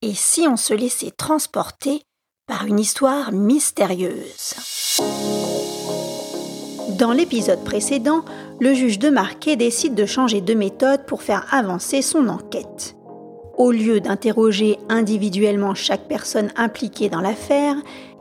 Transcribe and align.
Et 0.00 0.14
si 0.14 0.46
on 0.46 0.56
se 0.56 0.74
laissait 0.74 1.10
transporter 1.10 2.02
par 2.46 2.66
une 2.66 2.78
histoire 2.78 3.32
mystérieuse? 3.32 4.54
Dans 6.96 7.10
l'épisode 7.10 7.64
précédent, 7.64 8.24
le 8.60 8.74
juge 8.74 9.00
de 9.00 9.10
Marquet 9.10 9.56
décide 9.56 9.96
de 9.96 10.06
changer 10.06 10.40
de 10.40 10.54
méthode 10.54 11.04
pour 11.06 11.24
faire 11.24 11.52
avancer 11.52 12.00
son 12.00 12.28
enquête. 12.28 12.94
Au 13.56 13.72
lieu 13.72 13.98
d'interroger 13.98 14.78
individuellement 14.88 15.74
chaque 15.74 16.06
personne 16.06 16.52
impliquée 16.54 17.08
dans 17.08 17.20
l'affaire, 17.20 17.74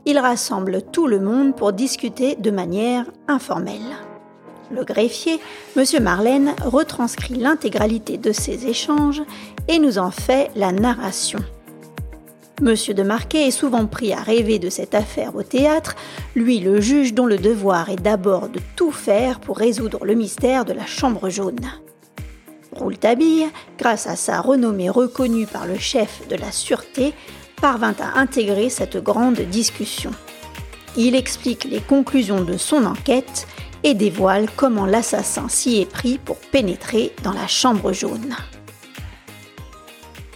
il 0.08 0.18
rassemble 0.18 0.82
tout 0.82 1.06
le 1.06 1.20
monde 1.20 1.56
pour 1.56 1.74
discuter 1.74 2.36
de 2.38 2.50
manière 2.50 3.06
informelle. 3.28 3.98
Le 4.72 4.84
greffier, 4.84 5.40
M. 5.76 5.84
Marlène, 6.02 6.56
retranscrit 6.66 7.36
l'intégralité 7.36 8.18
de 8.18 8.32
ces 8.32 8.66
échanges 8.66 9.22
et 9.68 9.78
nous 9.78 10.00
en 10.00 10.10
fait 10.10 10.50
la 10.56 10.72
narration. 10.72 11.40
Monsieur 12.60 12.96
de 12.96 13.04
Marquet 13.04 13.48
est 13.48 13.52
souvent 13.52 13.86
pris 13.86 14.14
à 14.14 14.20
rêver 14.20 14.58
de 14.58 14.72
cette 14.72 14.96
affaire 14.96 15.36
au 15.36 15.44
théâtre, 15.44 15.96
lui 16.36 16.60
le 16.60 16.82
juge 16.82 17.14
dont 17.14 17.28
le 17.28 17.38
devoir 17.38 17.90
est 17.92 18.02
d'abord 18.02 18.50
de 18.50 18.60
tout 18.76 18.92
faire 18.92 19.40
pour 19.40 19.58
résoudre 19.58 20.04
le 20.06 20.16
mystère 20.16 20.66
de 20.66 20.74
la 20.74 20.88
chambre 20.88 21.30
jaune. 21.30 21.72
Rouletabille, 22.72 23.46
grâce 23.78 24.08
à 24.08 24.16
sa 24.16 24.42
renommée 24.42 24.90
reconnue 24.90 25.46
par 25.46 25.68
le 25.68 25.78
chef 25.78 26.28
de 26.30 26.36
la 26.36 26.52
sûreté, 26.52 27.14
parvint 27.62 27.96
à 28.00 28.20
intégrer 28.20 28.72
cette 28.72 28.98
grande 28.98 29.40
discussion. 29.40 30.12
Il 30.96 31.16
explique 31.16 31.66
les 31.66 31.80
conclusions 31.80 32.44
de 32.44 32.58
son 32.58 32.86
enquête 32.86 33.48
et 33.84 33.94
dévoile 33.94 34.48
comment 34.56 34.88
l'assassin 34.88 35.48
s'y 35.48 35.80
est 35.80 35.90
pris 35.90 36.18
pour 36.18 36.38
pénétrer 36.38 37.14
dans 37.24 37.34
la 37.34 37.46
chambre 37.46 37.92
jaune 37.92 38.36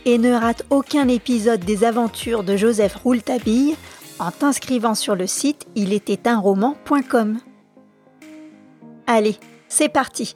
et 0.05 0.17
ne 0.17 0.31
rate 0.31 0.63
aucun 0.69 1.07
épisode 1.07 1.61
des 1.61 1.83
aventures 1.83 2.43
de 2.43 2.55
Joseph 2.55 2.95
Rouletabille 2.95 3.75
en 4.19 4.31
t'inscrivant 4.31 4.95
sur 4.95 5.15
le 5.15 5.27
site 5.27 5.67
il 5.75 5.99
un 6.25 6.39
roman.com. 6.39 7.39
Allez, 9.07 9.37
c'est 9.67 9.89
parti. 9.89 10.35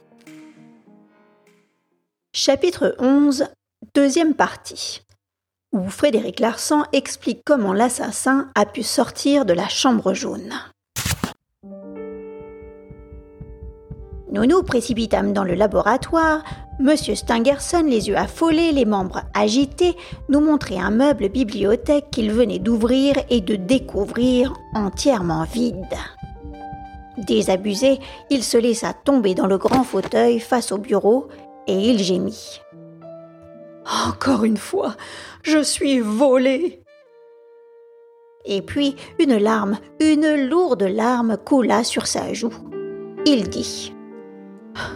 Chapitre 2.32 2.94
11, 2.98 3.46
deuxième 3.94 4.34
partie, 4.34 5.02
où 5.72 5.88
Frédéric 5.88 6.40
Larsan 6.40 6.84
explique 6.92 7.42
comment 7.44 7.72
l'assassin 7.72 8.50
a 8.54 8.66
pu 8.66 8.82
sortir 8.82 9.44
de 9.44 9.52
la 9.52 9.68
chambre 9.68 10.12
jaune. 10.12 10.52
Nous 14.32 14.44
nous 14.44 14.62
précipitâmes 14.62 15.32
dans 15.32 15.44
le 15.44 15.54
laboratoire 15.54 16.44
Monsieur 16.78 17.14
Stangerson, 17.14 17.84
les 17.88 18.08
yeux 18.08 18.18
affolés, 18.18 18.70
les 18.70 18.84
membres 18.84 19.22
agités, 19.32 19.96
nous 20.28 20.40
montrait 20.40 20.76
un 20.76 20.90
meuble 20.90 21.30
bibliothèque 21.30 22.10
qu'il 22.10 22.30
venait 22.30 22.58
d'ouvrir 22.58 23.16
et 23.30 23.40
de 23.40 23.56
découvrir 23.56 24.52
entièrement 24.74 25.44
vide. 25.44 25.96
Désabusé, 27.16 27.98
il 28.28 28.44
se 28.44 28.58
laissa 28.58 28.92
tomber 28.92 29.34
dans 29.34 29.46
le 29.46 29.56
grand 29.56 29.84
fauteuil 29.84 30.38
face 30.38 30.70
au 30.70 30.76
bureau 30.76 31.28
et 31.66 31.74
il 31.74 31.98
gémit. 31.98 32.60
Encore 34.06 34.44
une 34.44 34.58
fois, 34.58 34.96
je 35.42 35.62
suis 35.62 36.00
volé. 36.00 36.82
Et 38.44 38.60
puis 38.60 38.96
une 39.18 39.38
larme, 39.38 39.78
une 39.98 40.46
lourde 40.48 40.82
larme 40.82 41.38
coula 41.42 41.84
sur 41.84 42.06
sa 42.06 42.34
joue. 42.34 42.52
Il 43.24 43.48
dit 43.48 43.95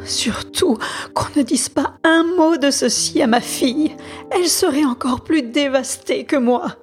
Surtout 0.04 0.76
qu'on 1.14 1.38
ne 1.38 1.42
dise 1.42 1.68
pas 1.68 1.94
un 2.04 2.24
mot 2.24 2.56
de 2.56 2.70
ceci 2.70 3.22
à 3.22 3.26
ma 3.26 3.40
fille. 3.40 3.96
Elle 4.30 4.48
serait 4.48 4.84
encore 4.84 5.22
plus 5.22 5.42
dévastée 5.42 6.24
que 6.24 6.36
moi. 6.36 6.76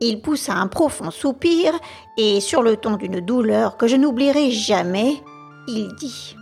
Il 0.00 0.20
poussa 0.20 0.54
un 0.54 0.66
profond 0.66 1.10
soupir 1.10 1.72
et, 2.18 2.40
sur 2.40 2.62
le 2.62 2.76
ton 2.76 2.96
d'une 2.96 3.20
douleur 3.20 3.76
que 3.76 3.86
je 3.86 3.96
n'oublierai 3.96 4.50
jamais, 4.50 5.14
il 5.68 5.94
dit 5.94 6.36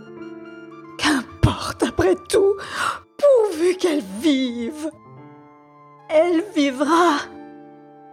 Qu'importe 0.97 1.83
après 1.83 2.15
tout, 2.29 2.55
pourvu 3.17 3.75
qu'elle 3.75 4.03
vive. 4.21 4.89
Elle 6.09 6.43
vivra, 6.55 7.19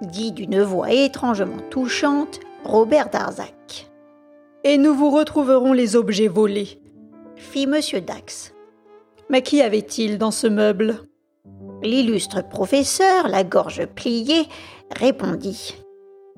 dit 0.02 0.32
d'une 0.32 0.62
voix 0.62 0.92
étrangement 0.92 1.58
touchante 1.70 2.40
Robert 2.64 3.10
Darzac 3.10 3.89
et 4.64 4.78
nous 4.78 4.94
vous 4.94 5.10
retrouverons 5.10 5.72
les 5.72 5.96
objets 5.96 6.28
volés, 6.28 6.80
fit 7.36 7.64
M. 7.64 7.80
Dax. 8.06 8.54
Mais 9.28 9.42
qu'y 9.42 9.62
avait-il 9.62 10.18
dans 10.18 10.30
ce 10.30 10.46
meuble? 10.46 11.00
L'illustre 11.82 12.46
professeur, 12.46 13.28
la 13.28 13.44
gorge 13.44 13.86
pliée, 13.86 14.46
répondit. 14.90 15.76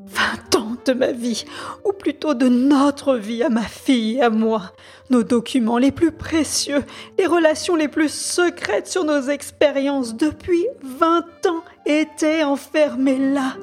Vingt 0.04 0.56
ans 0.56 0.76
de 0.84 0.92
ma 0.92 1.12
vie, 1.12 1.44
ou 1.84 1.92
plutôt 1.92 2.34
de 2.34 2.48
notre 2.48 3.16
vie 3.16 3.42
à 3.42 3.48
ma 3.48 3.62
fille 3.62 4.16
et 4.16 4.22
à 4.22 4.30
moi, 4.30 4.72
nos 5.10 5.22
documents 5.22 5.78
les 5.78 5.92
plus 5.92 6.10
précieux, 6.10 6.84
les 7.18 7.26
relations 7.26 7.76
les 7.76 7.88
plus 7.88 8.12
secrètes 8.12 8.88
sur 8.88 9.04
nos 9.04 9.22
expériences 9.22 10.16
depuis 10.16 10.66
vingt 10.82 11.46
ans 11.46 11.62
étaient 11.86 12.42
enfermés 12.42 13.18
là, 13.18 13.56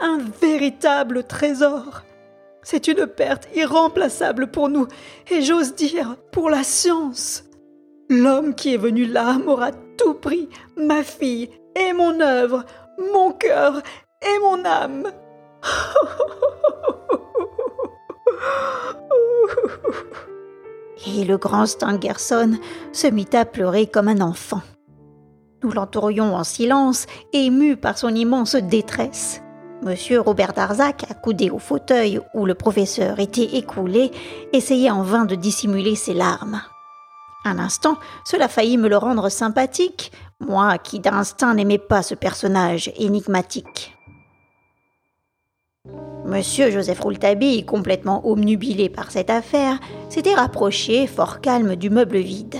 un 0.00 0.18
véritable 0.40 1.24
trésor. 1.24 2.02
C'est 2.70 2.86
une 2.86 3.06
perte 3.06 3.48
irremplaçable 3.54 4.50
pour 4.50 4.68
nous, 4.68 4.86
et 5.30 5.40
j'ose 5.40 5.74
dire 5.74 6.16
pour 6.32 6.50
la 6.50 6.62
science. 6.62 7.44
L'homme 8.10 8.54
qui 8.54 8.74
est 8.74 8.76
venu 8.76 9.06
là 9.06 9.38
m'aura 9.38 9.70
tout 9.96 10.12
pris, 10.12 10.50
ma 10.76 11.02
fille 11.02 11.48
et 11.74 11.94
mon 11.94 12.20
œuvre, 12.20 12.66
mon 13.14 13.32
cœur 13.32 13.80
et 14.20 14.38
mon 14.40 14.62
âme. 14.66 15.10
Et 21.06 21.24
le 21.24 21.38
grand 21.38 21.64
Stangerson 21.64 22.58
se 22.92 23.06
mit 23.06 23.30
à 23.32 23.46
pleurer 23.46 23.86
comme 23.86 24.08
un 24.08 24.20
enfant. 24.20 24.60
Nous 25.62 25.72
l'entourions 25.72 26.36
en 26.36 26.44
silence, 26.44 27.06
émus 27.32 27.78
par 27.78 27.96
son 27.96 28.14
immense 28.14 28.56
détresse. 28.56 29.40
Monsieur 29.82 30.20
Robert 30.20 30.54
Darzac, 30.54 31.04
accoudé 31.08 31.50
au 31.50 31.60
fauteuil 31.60 32.20
où 32.34 32.46
le 32.46 32.54
professeur 32.54 33.20
était 33.20 33.56
écoulé, 33.56 34.10
essayait 34.52 34.90
en 34.90 35.02
vain 35.02 35.24
de 35.24 35.36
dissimuler 35.36 35.94
ses 35.94 36.14
larmes. 36.14 36.60
Un 37.44 37.60
instant, 37.60 37.96
cela 38.24 38.48
faillit 38.48 38.76
me 38.76 38.88
le 38.88 38.96
rendre 38.96 39.28
sympathique, 39.28 40.10
moi 40.40 40.78
qui 40.78 40.98
d'instinct 40.98 41.54
n'aimais 41.54 41.78
pas 41.78 42.02
ce 42.02 42.16
personnage 42.16 42.90
énigmatique. 42.96 43.96
Monsieur 46.24 46.70
Joseph 46.70 47.00
Rouletabille, 47.00 47.64
complètement 47.64 48.28
omnubilé 48.28 48.88
par 48.88 49.12
cette 49.12 49.30
affaire, 49.30 49.78
s'était 50.08 50.34
rapproché, 50.34 51.06
fort 51.06 51.40
calme, 51.40 51.76
du 51.76 51.88
meuble 51.88 52.18
vide. 52.18 52.58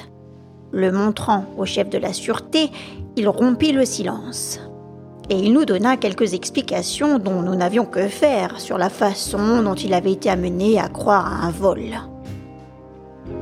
Le 0.70 0.92
montrant 0.92 1.46
au 1.58 1.66
chef 1.66 1.90
de 1.90 1.98
la 1.98 2.12
sûreté, 2.12 2.70
il 3.16 3.28
rompit 3.28 3.72
le 3.72 3.84
silence 3.84 4.60
et 5.30 5.36
il 5.36 5.52
nous 5.52 5.64
donna 5.64 5.96
quelques 5.96 6.34
explications 6.34 7.18
dont 7.18 7.42
nous 7.42 7.54
n'avions 7.54 7.84
que 7.84 8.08
faire 8.08 8.60
sur 8.60 8.78
la 8.78 8.88
façon 8.88 9.62
dont 9.62 9.74
il 9.74 9.92
avait 9.92 10.12
été 10.12 10.30
amené 10.30 10.80
à 10.80 10.88
croire 10.88 11.26
à 11.26 11.46
un 11.46 11.50
vol. 11.50 11.82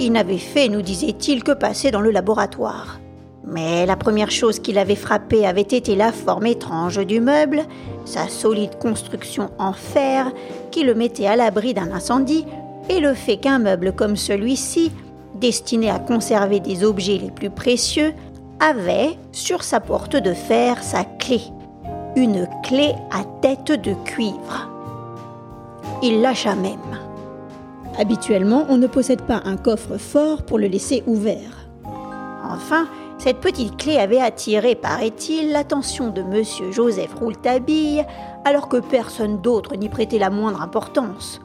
Il 0.00 0.12
n'avait 0.12 0.38
fait, 0.38 0.68
nous 0.68 0.82
disait-il, 0.82 1.44
que 1.44 1.52
passer 1.52 1.92
dans 1.92 2.00
le 2.00 2.10
laboratoire. 2.10 2.98
Mais 3.46 3.86
la 3.86 3.96
première 3.96 4.32
chose 4.32 4.58
qui 4.58 4.72
l'avait 4.72 4.96
frappé 4.96 5.46
avait 5.46 5.60
été 5.60 5.94
la 5.94 6.10
forme 6.10 6.46
étrange 6.46 6.98
du 7.06 7.20
meuble, 7.20 7.62
sa 8.04 8.28
solide 8.28 8.78
construction 8.80 9.50
en 9.58 9.72
fer 9.72 10.32
qui 10.72 10.82
le 10.82 10.96
mettait 10.96 11.28
à 11.28 11.36
l'abri 11.36 11.72
d'un 11.72 11.92
incendie, 11.92 12.44
et 12.88 12.98
le 12.98 13.14
fait 13.14 13.36
qu'un 13.36 13.60
meuble 13.60 13.92
comme 13.92 14.16
celui-ci, 14.16 14.90
destiné 15.36 15.90
à 15.90 16.00
conserver 16.00 16.58
des 16.58 16.82
objets 16.82 17.18
les 17.22 17.30
plus 17.30 17.50
précieux, 17.50 18.12
avait, 18.58 19.16
sur 19.30 19.62
sa 19.62 19.78
porte 19.80 20.16
de 20.16 20.32
fer, 20.32 20.82
sa 20.82 21.04
clé 21.04 21.40
une 22.16 22.48
clé 22.62 22.94
à 23.10 23.24
tête 23.42 23.72
de 23.72 23.92
cuivre. 24.04 24.70
Il 26.02 26.22
lâcha 26.22 26.54
même. 26.54 26.78
Habituellement, 27.98 28.64
on 28.70 28.78
ne 28.78 28.86
possède 28.86 29.22
pas 29.22 29.42
un 29.44 29.56
coffre 29.56 29.98
fort 29.98 30.42
pour 30.42 30.58
le 30.58 30.66
laisser 30.66 31.02
ouvert. 31.06 31.68
Enfin, 32.42 32.86
cette 33.18 33.40
petite 33.40 33.76
clé 33.76 33.98
avait 33.98 34.20
attiré, 34.20 34.74
paraît-il, 34.74 35.50
l'attention 35.50 36.08
de 36.08 36.22
M. 36.22 36.42
Joseph 36.72 37.14
Rouletabille, 37.14 38.04
alors 38.44 38.68
que 38.68 38.78
personne 38.78 39.42
d'autre 39.42 39.76
n'y 39.76 39.90
prêtait 39.90 40.18
la 40.18 40.30
moindre 40.30 40.62
importance. 40.62 41.40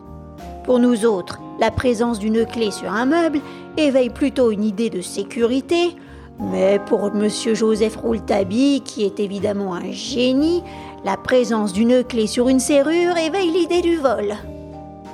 Pour 0.64 0.80
nous 0.80 1.06
autres, 1.06 1.40
la 1.60 1.72
présence 1.72 2.18
d'une 2.20 2.46
clé 2.46 2.72
sur 2.72 2.92
un 2.92 3.06
meuble 3.06 3.40
éveille 3.76 4.10
plutôt 4.10 4.52
une 4.52 4.64
idée 4.64 4.90
de 4.90 5.02
sécurité, 5.02 5.96
mais 6.42 6.80
pour 6.88 7.08
M. 7.08 7.30
Joseph 7.30 7.98
Rouletabille, 7.98 8.82
qui 8.82 9.04
est 9.04 9.20
évidemment 9.20 9.76
un 9.76 9.92
génie, 9.92 10.64
la 11.06 11.16
présence 11.16 11.72
d'une 11.72 12.04
clé 12.04 12.26
sur 12.26 12.50
une 12.50 12.60
serrure 12.60 13.18
éveille 13.18 13.52
l'idée 13.52 13.82
du 13.82 13.98
vol. 13.98 14.34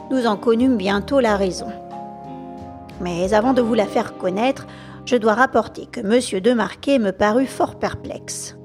Nous 0.10 0.26
en 0.26 0.38
connûmes 0.38 0.78
bientôt 0.78 1.20
la 1.20 1.36
raison. 1.36 1.68
Mais 3.02 3.34
avant 3.34 3.54
de 3.54 3.62
vous 3.62 3.74
la 3.74 3.86
faire 3.86 4.18
connaître, 4.18 4.66
je 5.06 5.18
dois 5.18 5.34
rapporter 5.34 5.86
que 5.86 6.00
M. 6.00 6.42
de 6.42 6.54
Marquet 6.54 6.98
me 6.98 7.12
parut 7.12 7.46
fort 7.46 7.76
perplexe. 7.76 8.58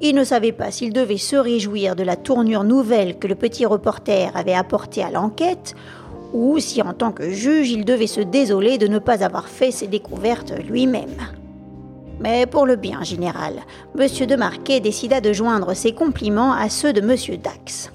Il 0.00 0.14
ne 0.14 0.24
savait 0.24 0.52
pas 0.52 0.70
s'il 0.70 0.92
devait 0.92 1.18
se 1.18 1.36
réjouir 1.36 1.94
de 1.94 2.02
la 2.02 2.16
tournure 2.16 2.64
nouvelle 2.64 3.18
que 3.18 3.28
le 3.28 3.34
petit 3.34 3.66
reporter 3.66 4.30
avait 4.34 4.54
apportée 4.54 5.02
à 5.02 5.10
l'enquête, 5.10 5.74
ou 6.32 6.58
si 6.58 6.80
en 6.82 6.92
tant 6.92 7.12
que 7.12 7.30
juge 7.30 7.70
il 7.70 7.84
devait 7.84 8.06
se 8.06 8.20
désoler 8.20 8.78
de 8.78 8.86
ne 8.86 8.98
pas 8.98 9.24
avoir 9.24 9.48
fait 9.48 9.70
ses 9.70 9.86
découvertes 9.86 10.54
lui-même. 10.58 11.16
Mais 12.20 12.44
pour 12.44 12.66
le 12.66 12.76
bien 12.76 13.02
général, 13.02 13.54
M. 13.98 14.26
de 14.26 14.36
Marquet 14.36 14.80
décida 14.80 15.20
de 15.20 15.32
joindre 15.32 15.74
ses 15.74 15.92
compliments 15.92 16.52
à 16.52 16.68
ceux 16.68 16.92
de 16.92 17.00
M. 17.00 17.16
Dax. 17.42 17.90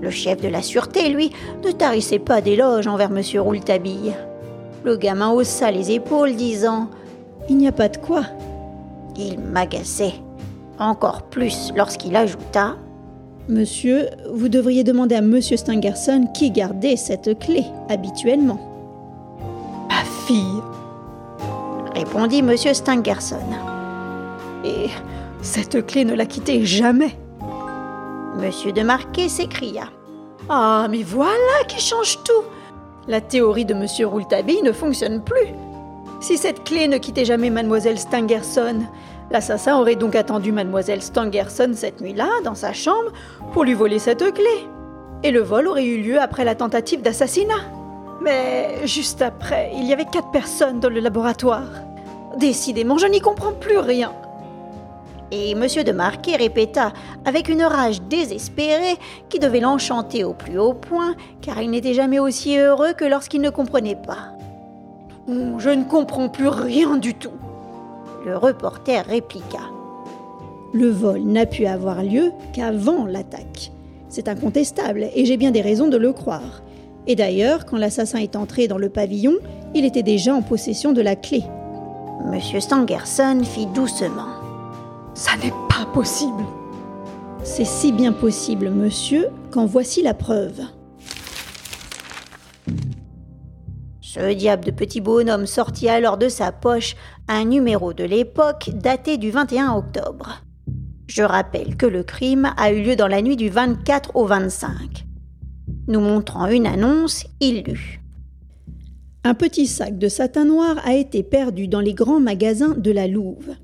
Le 0.00 0.10
chef 0.10 0.40
de 0.40 0.48
la 0.48 0.62
sûreté, 0.62 1.10
lui, 1.10 1.30
ne 1.64 1.70
tarissait 1.70 2.18
pas 2.18 2.40
d'éloges 2.40 2.86
envers 2.86 3.10
M. 3.10 3.22
Rouletabille. 3.40 4.14
Le 4.84 4.96
gamin 4.96 5.30
haussa 5.30 5.70
les 5.70 5.92
épaules, 5.92 6.34
disant 6.34 6.88
Il 7.48 7.58
n'y 7.58 7.68
a 7.68 7.72
pas 7.72 7.88
de 7.88 7.98
quoi. 7.98 8.24
Il 9.16 9.38
m'agaçait. 9.38 10.14
Encore 10.78 11.22
plus 11.22 11.72
lorsqu'il 11.76 12.16
ajouta 12.16 12.76
Monsieur, 13.48 14.06
vous 14.32 14.48
devriez 14.48 14.82
demander 14.82 15.16
à 15.16 15.20
Monsieur 15.20 15.56
Stangerson 15.56 16.26
qui 16.32 16.50
gardait 16.50 16.96
cette 16.96 17.38
clé 17.38 17.64
habituellement. 17.88 18.58
Ma 19.88 20.04
fille 20.26 20.71
répondit 22.04 22.42
Monsieur 22.42 22.74
Stangerson. 22.74 23.36
Et 24.64 24.88
cette 25.40 25.86
clé 25.86 26.04
ne 26.04 26.14
la 26.14 26.26
quittait 26.26 26.64
jamais. 26.64 27.16
Monsieur 28.36 28.72
de 28.72 28.82
Marquet 28.82 29.28
s'écria. 29.28 29.84
Ah, 30.48 30.88
mais 30.90 31.04
voilà 31.04 31.64
qui 31.68 31.80
change 31.80 32.18
tout 32.24 32.44
La 33.06 33.20
théorie 33.20 33.64
de 33.64 33.74
Monsieur 33.74 34.08
Rouletabille 34.08 34.62
ne 34.62 34.72
fonctionne 34.72 35.22
plus. 35.22 35.54
Si 36.20 36.38
cette 36.38 36.64
clé 36.64 36.88
ne 36.88 36.98
quittait 36.98 37.24
jamais 37.24 37.50
Mademoiselle 37.50 38.00
Stangerson, 38.00 38.80
l'assassin 39.30 39.78
aurait 39.78 39.94
donc 39.94 40.16
attendu 40.16 40.50
Mademoiselle 40.50 41.02
Stangerson 41.02 41.70
cette 41.74 42.00
nuit-là, 42.00 42.28
dans 42.42 42.56
sa 42.56 42.72
chambre, 42.72 43.12
pour 43.52 43.62
lui 43.62 43.74
voler 43.74 44.00
cette 44.00 44.34
clé. 44.34 44.66
Et 45.22 45.30
le 45.30 45.40
vol 45.40 45.68
aurait 45.68 45.86
eu 45.86 46.02
lieu 46.02 46.20
après 46.20 46.44
la 46.44 46.56
tentative 46.56 47.00
d'assassinat. 47.00 47.62
Mais 48.20 48.88
juste 48.88 49.22
après, 49.22 49.70
il 49.76 49.84
y 49.84 49.92
avait 49.92 50.04
quatre 50.04 50.32
personnes 50.32 50.80
dans 50.80 50.90
le 50.90 50.98
laboratoire. 50.98 51.62
Décidément, 52.38 52.98
je 52.98 53.06
n'y 53.06 53.20
comprends 53.20 53.52
plus 53.52 53.78
rien. 53.78 54.12
Et 55.30 55.52
M. 55.52 55.66
de 55.84 55.92
Marquet 55.92 56.36
répéta 56.36 56.92
avec 57.24 57.48
une 57.48 57.62
rage 57.62 58.02
désespérée 58.02 58.96
qui 59.30 59.38
devait 59.38 59.60
l'enchanter 59.60 60.24
au 60.24 60.34
plus 60.34 60.58
haut 60.58 60.74
point, 60.74 61.14
car 61.40 61.60
il 61.62 61.70
n'était 61.70 61.94
jamais 61.94 62.18
aussi 62.18 62.58
heureux 62.58 62.92
que 62.92 63.06
lorsqu'il 63.06 63.40
ne 63.40 63.48
comprenait 63.48 63.96
pas. 63.96 64.36
Je 65.28 65.70
ne 65.70 65.84
comprends 65.84 66.28
plus 66.28 66.48
rien 66.48 66.98
du 66.98 67.14
tout. 67.14 67.30
Le 68.26 68.36
reporter 68.36 69.06
répliqua. 69.06 69.60
Le 70.74 70.90
vol 70.90 71.22
n'a 71.22 71.46
pu 71.46 71.66
avoir 71.66 72.02
lieu 72.02 72.32
qu'avant 72.52 73.06
l'attaque. 73.06 73.72
C'est 74.08 74.28
incontestable 74.28 75.08
et 75.14 75.24
j'ai 75.24 75.36
bien 75.36 75.50
des 75.50 75.62
raisons 75.62 75.88
de 75.88 75.96
le 75.96 76.12
croire. 76.12 76.62
Et 77.06 77.16
d'ailleurs, 77.16 77.64
quand 77.64 77.78
l'assassin 77.78 78.18
est 78.18 78.36
entré 78.36 78.68
dans 78.68 78.78
le 78.78 78.88
pavillon, 78.88 79.34
il 79.74 79.84
était 79.84 80.02
déjà 80.02 80.34
en 80.34 80.42
possession 80.42 80.92
de 80.92 81.00
la 81.00 81.16
clé. 81.16 81.42
Monsieur 82.24 82.60
Stangerson 82.60 83.42
fit 83.44 83.66
doucement. 83.66 84.28
Ça 85.14 85.32
n'est 85.42 85.52
pas 85.68 85.84
possible. 85.92 86.44
C'est 87.42 87.64
si 87.64 87.90
bien 87.90 88.12
possible, 88.12 88.70
monsieur, 88.70 89.28
qu'en 89.50 89.66
voici 89.66 90.02
la 90.02 90.14
preuve. 90.14 90.60
Ce 94.00 94.32
diable 94.34 94.64
de 94.64 94.70
petit 94.70 95.00
bonhomme 95.00 95.46
sortit 95.46 95.88
alors 95.88 96.16
de 96.16 96.28
sa 96.28 96.52
poche 96.52 96.96
un 97.28 97.44
numéro 97.44 97.92
de 97.92 98.04
l'époque 98.04 98.70
daté 98.74 99.16
du 99.16 99.30
21 99.30 99.72
octobre. 99.72 100.42
Je 101.08 101.22
rappelle 101.22 101.76
que 101.76 101.86
le 101.86 102.04
crime 102.04 102.52
a 102.56 102.72
eu 102.72 102.82
lieu 102.82 102.96
dans 102.96 103.08
la 103.08 103.20
nuit 103.20 103.36
du 103.36 103.48
24 103.48 104.14
au 104.14 104.26
25. 104.26 105.06
Nous 105.88 106.00
montrant 106.00 106.46
une 106.46 106.66
annonce, 106.66 107.24
il 107.40 107.64
lut. 107.64 108.01
Un 109.24 109.34
petit 109.34 109.68
sac 109.68 109.98
de 109.98 110.08
satin 110.08 110.44
noir 110.44 110.80
a 110.84 110.94
été 110.94 111.22
perdu 111.22 111.68
dans 111.68 111.80
les 111.80 111.94
grands 111.94 112.18
magasins 112.18 112.74
de 112.76 112.90
la 112.90 113.06
Louve. 113.06 113.54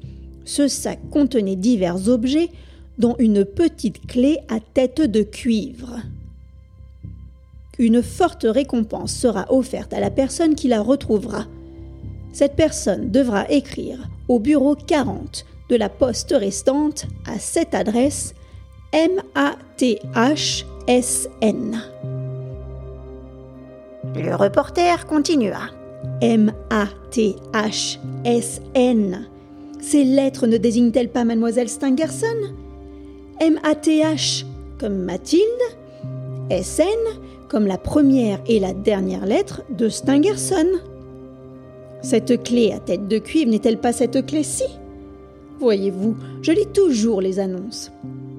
Ce 0.44 0.68
sac 0.68 1.00
contenait 1.10 1.56
divers 1.56 2.08
objets, 2.08 2.50
dont 2.96 3.16
une 3.18 3.44
petite 3.44 4.06
clé 4.06 4.38
à 4.48 4.60
tête 4.60 5.00
de 5.00 5.22
cuivre. 5.22 5.96
Une 7.78 8.02
forte 8.02 8.46
récompense 8.48 9.12
sera 9.12 9.52
offerte 9.52 9.92
à 9.92 10.00
la 10.00 10.10
personne 10.10 10.54
qui 10.54 10.68
la 10.68 10.80
retrouvera. 10.80 11.46
Cette 12.32 12.54
personne 12.56 13.10
devra 13.10 13.50
écrire 13.50 14.08
au 14.28 14.38
bureau 14.38 14.74
40 14.74 15.44
de 15.70 15.76
la 15.76 15.88
poste 15.88 16.34
restante 16.36 17.06
à 17.26 17.38
cette 17.38 17.74
adresse 17.74 18.34
M-A-T-H-S-N. 18.92 19.38
Le 24.16 24.34
reporter 24.34 25.06
continua. 25.06 25.70
M-A-T-H-S-N. 26.20 26.58
Ces 29.80 30.04
lettres 30.04 30.46
ne 30.46 30.56
désignent-elles 30.56 31.10
pas 31.10 31.24
mademoiselle 31.24 31.68
Stangerson? 31.68 32.26
M-A-T-H 33.40 34.44
comme 34.78 34.98
Mathilde, 34.98 35.42
S-N 36.50 36.86
comme 37.48 37.66
la 37.66 37.78
première 37.78 38.40
et 38.46 38.60
la 38.60 38.72
dernière 38.72 39.26
lettre 39.26 39.62
de 39.70 39.88
Stangerson. 39.88 40.66
Cette 42.02 42.42
clé 42.42 42.72
à 42.72 42.78
tête 42.78 43.08
de 43.08 43.18
cuivre 43.18 43.50
n'est-elle 43.50 43.78
pas 43.78 43.92
cette 43.92 44.24
clé-ci? 44.26 44.64
Voyez-vous, 45.58 46.16
je 46.42 46.52
lis 46.52 46.68
toujours 46.72 47.20
les 47.20 47.40
annonces. 47.40 47.90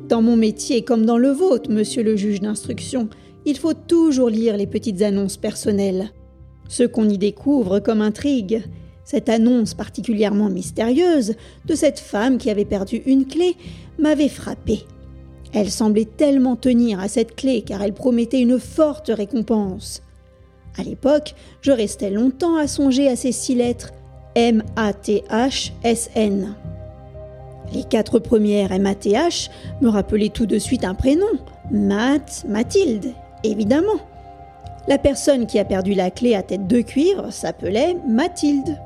Dans 0.08 0.22
mon 0.22 0.36
métier 0.38 0.84
comme 0.84 1.06
dans 1.06 1.18
le 1.18 1.30
vôtre, 1.32 1.70
monsieur 1.70 2.04
le 2.04 2.16
juge 2.16 2.42
d'instruction, 2.42 3.10
il 3.46 3.58
faut 3.58 3.74
toujours 3.74 4.30
lire 4.30 4.58
les 4.58 4.68
petites 4.68 5.02
annonces 5.02 5.38
personnelles. 5.38 6.12
Ce 6.68 6.84
qu'on 6.84 7.10
y 7.10 7.18
découvre 7.18 7.80
comme 7.80 8.02
intrigue, 8.02 8.64
cette 9.04 9.30
annonce 9.30 9.74
particulièrement 9.74 10.50
mystérieuse 10.50 11.34
de 11.66 11.74
cette 11.76 12.00
femme 12.00 12.38
qui 12.38 12.52
avait 12.52 12.66
perdu 12.66 13.02
une 13.06 13.26
clé 13.26 13.56
m'avait 13.98 14.30
frappé. 14.30 14.86
Elle 15.52 15.72
semblait 15.72 16.06
tellement 16.06 16.56
tenir 16.56 17.00
à 17.00 17.08
cette 17.08 17.36
clé 17.36 17.64
car 17.64 17.82
elle 17.82 17.94
promettait 17.94 18.42
une 18.42 18.60
forte 18.60 19.10
récompense. 19.14 20.04
À 20.78 20.84
l'époque, 20.84 21.34
je 21.62 21.72
restais 21.72 22.12
longtemps 22.12 22.56
à 22.56 22.68
songer 22.68 23.08
à 23.08 23.16
ces 23.16 23.32
six 23.32 23.56
lettres 23.56 23.90
M-A-T-H-S-N. 24.36 25.26
Les 27.74 27.84
quatre 27.84 28.20
premières 28.20 28.72
M-A-T-H 28.72 29.50
me 29.82 29.90
rappelaient 29.90 30.30
tout 30.30 30.46
de 30.46 30.60
suite 30.60 30.86
un 30.86 30.94
prénom, 30.94 31.26
Math, 31.72 32.46
Mathilde, 32.48 33.14
évidemment. 33.44 34.00
La 34.88 34.98
personne 34.98 35.46
qui 35.46 35.60
a 35.60 35.66
perdu 35.66 35.94
la 35.94 36.12
clé 36.12 36.36
à 36.36 36.44
tête 36.44 36.68
de 36.68 36.82
cuivre 36.82 37.32
s'appelait 37.32 37.96
Mathilde 38.08 38.78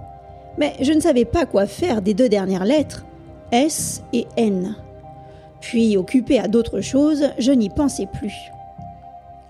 mais 0.58 0.74
je 0.82 0.92
ne 0.92 1.00
savais 1.00 1.26
pas 1.26 1.46
quoi 1.46 1.66
faire 1.66 2.02
des 2.02 2.14
deux 2.14 2.30
dernières 2.30 2.66
lettres, 2.66 3.06
S 3.52 4.04
et 4.14 4.28
N. 4.38 4.76
Puis, 5.62 5.98
occupé 5.98 6.40
à 6.40 6.48
d'autres 6.48 6.82
choses, 6.82 7.30
je 7.38 7.52
n'y 7.52 7.70
pensais 7.70 8.08
plus. 8.08 8.34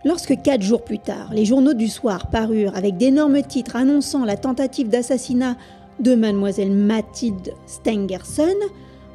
Lorsque 0.06 0.42
quatre 0.42 0.62
jours 0.62 0.84
plus 0.84 1.00
tard, 1.00 1.30
les 1.34 1.46
journaux 1.46 1.74
du 1.74 1.88
soir 1.88 2.28
parurent 2.30 2.76
avec 2.76 2.98
d'énormes 2.98 3.42
titres 3.42 3.76
annonçant 3.76 4.26
la 4.26 4.38
tentative 4.38 4.90
d'assassinat 4.90 5.56
de 6.00 6.16
mademoiselle 6.16 6.72
Mathilde 6.72 7.54
Stengerson, 7.66 8.56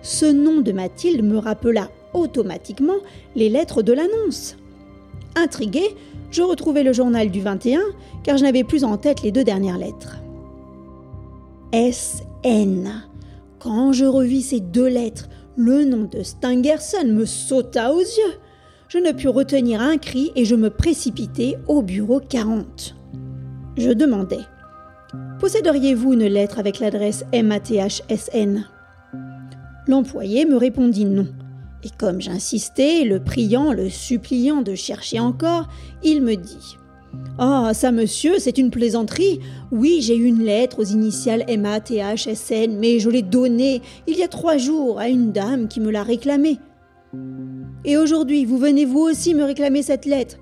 ce 0.03 0.27
nom 0.27 0.61
de 0.61 0.73
Mathilde 0.73 1.23
me 1.23 1.39
rappela 1.39 1.89
automatiquement 2.15 2.97
les 3.37 3.49
lettres 3.49 3.83
de 3.83 3.93
l'annonce. 3.93 4.57
Intrigué, 5.37 5.83
je 6.31 6.43
retrouvai 6.43 6.83
le 6.83 6.93
journal 6.93 7.31
du 7.31 7.41
21 7.41 7.81
car 8.23 8.37
je 8.37 8.45
n'avais 8.45 8.65
plus 8.65 8.85
en 8.85 8.97
tête 8.97 9.23
les 9.23 9.33
deux 9.33 9.45
dernières 9.45 9.79
lettres. 9.79 10.19
SN. 11.73 12.89
Quand 13.59 13.93
je 13.93 14.05
revis 14.05 14.43
ces 14.43 14.61
deux 14.61 14.89
lettres, 14.89 15.29
le 15.57 15.85
nom 15.85 16.05
de 16.05 16.23
Stangerson 16.23 17.07
me 17.07 17.25
sauta 17.25 17.93
aux 17.93 18.01
yeux. 18.01 18.35
Je 18.89 18.99
ne 18.99 19.13
pus 19.13 19.29
retenir 19.29 19.81
un 19.83 19.99
cri 19.99 20.33
et 20.35 20.45
je 20.45 20.55
me 20.55 20.71
précipitai 20.71 21.57
au 21.67 21.83
bureau 21.83 22.21
40. 22.21 22.95
Je 23.77 23.91
demandai 23.91 24.39
Posséderiez-vous 25.41 26.15
une 26.15 26.27
lettre 26.27 26.59
avec 26.59 26.81
l'adresse 26.81 27.25
MATHSN 27.33 28.65
L'employé 29.87 30.45
me 30.45 30.57
répondit 30.57 31.05
non. 31.05 31.27
Et 31.85 31.91
comme 31.97 32.21
j'insistais, 32.21 33.05
le 33.05 33.21
priant, 33.21 33.73
le 33.73 33.89
suppliant 33.89 34.63
de 34.63 34.75
chercher 34.75 35.21
encore, 35.21 35.69
il 36.03 36.23
me 36.23 36.35
dit 36.35 36.77
ah, 37.39 37.71
ça, 37.73 37.93
monsieur, 37.93 38.39
c'est 38.39 38.59
une 38.59 38.71
plaisanterie. 38.71 39.41
Oui, 39.71 40.01
j'ai 40.03 40.17
eu 40.17 40.25
une 40.25 40.43
lettre 40.43 40.81
aux 40.81 40.85
initiales 40.85 41.45
M-A-T-H-S-N, 41.49 42.79
mais 42.79 42.99
je 42.99 43.09
l'ai 43.09 43.23
donnée 43.23 43.81
il 44.07 44.19
y 44.19 44.23
a 44.23 44.29
trois 44.29 44.57
jours 44.57 44.99
à 44.99 45.09
une 45.09 45.33
dame 45.33 45.69
qui 45.69 45.81
me 45.81 45.91
l'a 45.91 46.03
réclamée. 46.03 46.59
Et 47.85 47.97
aujourd'hui, 47.97 48.45
vous 48.45 48.59
venez 48.59 48.85
vous 48.85 49.01
aussi 49.01 49.35
me 49.35 49.45
réclamer 49.45 49.83
cette 49.83 50.05
lettre. 50.05 50.37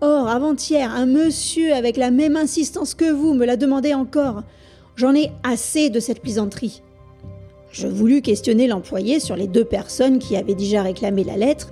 Or, 0.00 0.28
avant-hier, 0.28 0.92
un 0.92 1.06
monsieur 1.06 1.74
avec 1.74 1.96
la 1.96 2.10
même 2.10 2.36
insistance 2.36 2.94
que 2.94 3.10
vous 3.10 3.34
me 3.34 3.44
l'a 3.44 3.56
demandé 3.56 3.94
encore. 3.94 4.42
J'en 4.96 5.14
ai 5.14 5.30
assez 5.44 5.90
de 5.90 6.00
cette 6.00 6.22
plaisanterie. 6.22 6.82
Je 7.80 7.86
voulus 7.86 8.22
questionner 8.22 8.66
l'employé 8.66 9.20
sur 9.20 9.36
les 9.36 9.46
deux 9.46 9.64
personnes 9.64 10.18
qui 10.18 10.36
avaient 10.36 10.56
déjà 10.56 10.82
réclamé 10.82 11.22
la 11.22 11.36
lettre, 11.36 11.70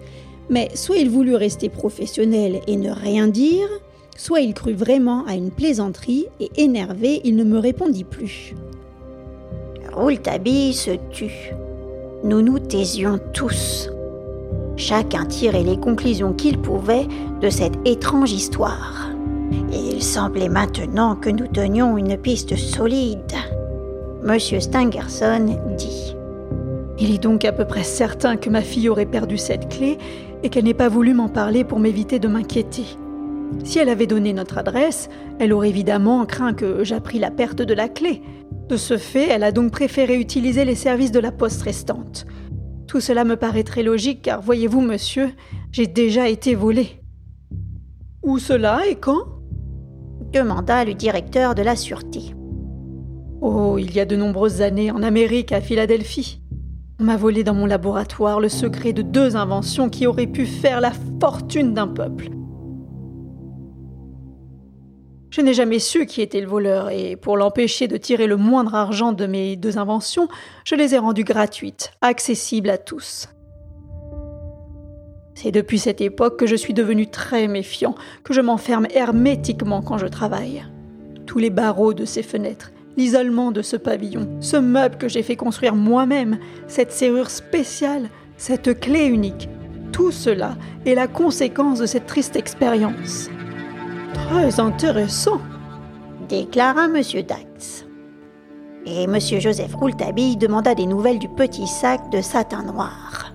mais 0.49 0.69
soit 0.75 0.99
il 0.99 1.11
voulut 1.11 1.35
rester 1.35 1.69
professionnel 1.69 2.61
et 2.69 2.77
ne 2.77 2.93
rien 2.93 3.27
dire, 3.27 3.67
soit 4.17 4.39
il 4.39 4.55
crut 4.55 4.77
vraiment 4.77 5.25
à 5.27 5.35
une 5.35 5.51
plaisanterie 5.51 6.27
et 6.39 6.49
énervé, 6.59 7.21
il 7.25 7.35
ne 7.35 7.43
me 7.43 7.59
répondit 7.59 8.05
plus. 8.05 8.55
Rouletabille 9.93 10.75
se 10.75 10.93
tut. 11.11 11.53
Nous 12.23 12.41
nous 12.41 12.61
taisions 12.61 13.19
tous. 13.33 13.91
Chacun 14.77 15.25
tirait 15.25 15.65
les 15.65 15.77
conclusions 15.77 16.35
qu'il 16.35 16.59
pouvait 16.59 17.09
de 17.41 17.51
cette 17.51 17.77
étrange 17.85 18.31
histoire. 18.31 19.11
Et 19.73 19.95
il 19.95 20.03
semblait 20.05 20.49
maintenant 20.49 21.17
que 21.17 21.31
nous 21.31 21.49
tenions 21.49 21.99
une 21.99 22.17
piste 22.17 22.55
solide. 22.55 23.36
Monsieur 24.27 24.59
Stangerson 24.59 25.57
dit 25.79 26.17
Il 26.99 27.15
est 27.15 27.23
donc 27.23 27.45
à 27.45 27.53
peu 27.53 27.65
près 27.65 27.85
certain 27.85 28.37
que 28.37 28.51
ma 28.51 28.61
fille 28.61 28.89
aurait 28.89 29.07
perdu 29.07 29.39
cette 29.39 29.69
clé 29.69 29.99
et 30.43 30.49
qu'elle 30.49 30.65
n'ait 30.65 30.75
pas 30.75 30.89
voulu 30.89 31.15
m'en 31.15 31.29
parler 31.29 31.63
pour 31.63 31.79
m'éviter 31.79 32.19
de 32.19 32.27
m'inquiéter. 32.27 32.83
Si 33.63 33.79
elle 33.79 33.89
avait 33.89 34.09
donné 34.09 34.33
notre 34.33 34.59
adresse, 34.59 35.09
elle 35.39 35.53
aurait 35.53 35.69
évidemment 35.69 36.27
craint 36.27 36.55
que 36.55 36.83
j'appris 36.83 37.21
la 37.21 37.31
perte 37.31 37.63
de 37.63 37.73
la 37.73 37.89
clé. 37.89 38.21
De 38.69 38.77
ce 38.77 38.97
fait, 38.97 39.29
elle 39.29 39.45
a 39.45 39.53
donc 39.53 39.71
préféré 39.71 40.19
utiliser 40.19 40.65
les 40.65 40.75
services 40.75 41.13
de 41.13 41.21
la 41.21 41.31
poste 41.31 41.63
restante. 41.63 42.27
Tout 42.89 42.99
cela 42.99 43.23
me 43.23 43.37
paraît 43.37 43.63
très 43.63 43.85
logique 43.85 44.23
car, 44.23 44.43
voyez-vous, 44.43 44.81
monsieur, 44.81 45.31
j'ai 45.71 45.87
déjà 45.87 46.29
été 46.29 46.57
volé. 46.57 47.01
Où 48.25 48.41
cela 48.41 48.89
et 48.89 48.97
quand? 48.97 49.23
demanda 50.33 50.85
le 50.85 50.95
directeur 50.95 51.55
de 51.55 51.63
la 51.63 51.77
sûreté. 51.77 52.35
Oh, 53.49 53.79
il 53.79 53.95
y 53.95 54.01
a 54.01 54.05
de 54.05 54.17
nombreuses 54.17 54.61
années, 54.61 54.91
en 54.91 55.05
Amérique, 55.05 55.53
à 55.53 55.61
Philadelphie. 55.61 56.41
On 56.99 57.05
m'a 57.05 57.17
volé 57.17 57.45
dans 57.45 57.55
mon 57.55 57.67
laboratoire 57.67 58.41
le 58.41 58.49
secret 58.49 58.93
de 58.93 59.03
deux 59.03 59.37
inventions 59.37 59.89
qui 59.89 60.09
auraient 60.09 60.27
pu 60.27 60.47
faire 60.47 60.81
la 60.81 60.91
fortune 61.21 61.73
d'un 61.73 61.87
peuple. 61.87 62.31
Je 65.31 65.41
n'ai 65.43 65.55
jamais 65.55 65.79
su 65.79 66.07
qui 66.07 66.23
était 66.23 66.41
le 66.41 66.49
voleur, 66.49 66.91
et 66.91 67.15
pour 67.15 67.37
l'empêcher 67.37 67.87
de 67.87 67.97
tirer 67.97 68.27
le 68.27 68.37
moindre 68.37 68.75
argent 68.75 69.13
de 69.13 69.27
mes 69.27 69.55
deux 69.55 69.79
inventions, 69.79 70.27
je 70.65 70.75
les 70.75 70.97
ai 70.97 70.99
rendues 70.99 71.23
gratuites, 71.23 71.93
accessibles 72.01 72.71
à 72.71 72.79
tous. 72.79 73.29
C'est 75.37 75.53
depuis 75.53 75.79
cette 75.79 76.01
époque 76.01 76.37
que 76.37 76.49
je 76.49 76.57
suis 76.57 76.75
devenu 76.75 77.07
très 77.07 77.47
méfiant, 77.47 77.95
que 78.25 78.35
je 78.35 78.41
m'enferme 78.41 78.89
hermétiquement 78.93 79.83
quand 79.83 79.99
je 79.99 80.09
travaille. 80.09 80.65
Tous 81.27 81.39
les 81.39 81.51
barreaux 81.51 81.95
de 81.95 82.05
ces 82.05 82.25
fenêtres, 82.25 82.73
l'isolement 82.97 83.53
de 83.53 83.63
ce 83.63 83.77
pavillon, 83.77 84.29
ce 84.41 84.57
meuble 84.57 84.97
que 84.97 85.09
j'ai 85.09 85.23
fait 85.23 85.37
construire 85.37 85.75
moi-même, 85.75 86.39
cette 86.67 86.93
serrure 86.93 87.31
spéciale, 87.31 88.09
cette 88.37 88.81
clé 88.81 89.07
unique, 89.07 89.49
tout 89.97 90.13
cela 90.13 90.57
est 90.85 90.95
la 90.95 91.07
conséquence 91.07 91.79
de 91.79 91.87
cette 91.87 92.05
triste 92.05 92.37
expérience. 92.37 93.31
Très 94.13 94.61
intéressant, 94.61 95.41
déclara 96.29 96.85
M. 96.85 97.01
Dax. 97.27 97.87
Et 98.85 99.05
M. 99.05 99.19
Joseph 99.19 99.75
Rouletabille 99.75 100.37
demanda 100.37 100.75
des 100.75 100.87
nouvelles 100.87 101.19
du 101.19 101.29
petit 101.29 101.67
sac 101.67 102.11
de 102.13 102.21
satin 102.21 102.63
noir. 102.63 103.33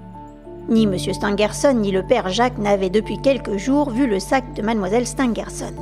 Ni 0.69 0.83
M. 0.83 0.97
Stangerson 0.97 1.73
ni 1.73 1.91
le 1.91 2.05
père 2.05 2.29
Jacques 2.29 2.59
n'avaient 2.59 2.91
depuis 2.91 3.19
quelques 3.21 3.57
jours 3.57 3.89
vu 3.89 4.05
le 4.05 4.19
sac 4.19 4.53
de 4.53 4.61
Mademoiselle 4.61 5.07
Stangerson. 5.07 5.73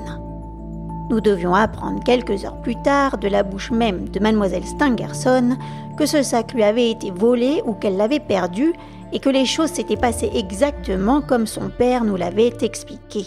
Nous 1.09 1.21
devions 1.21 1.55
apprendre 1.55 2.03
quelques 2.03 2.45
heures 2.45 2.61
plus 2.61 2.79
tard, 2.83 3.17
de 3.17 3.27
la 3.27 3.41
bouche 3.41 3.71
même 3.71 4.09
de 4.09 4.19
Mademoiselle 4.19 4.65
Stangerson, 4.65 5.57
que 5.97 6.05
ce 6.05 6.21
sac 6.21 6.53
lui 6.53 6.63
avait 6.63 6.91
été 6.91 7.09
volé 7.09 7.63
ou 7.65 7.73
qu'elle 7.73 7.97
l'avait 7.97 8.19
perdu, 8.19 8.73
et 9.11 9.19
que 9.19 9.29
les 9.29 9.45
choses 9.45 9.71
s'étaient 9.71 9.97
passées 9.97 10.29
exactement 10.35 11.21
comme 11.21 11.47
son 11.47 11.69
père 11.69 12.03
nous 12.03 12.15
l'avait 12.15 12.53
expliqué. 12.61 13.25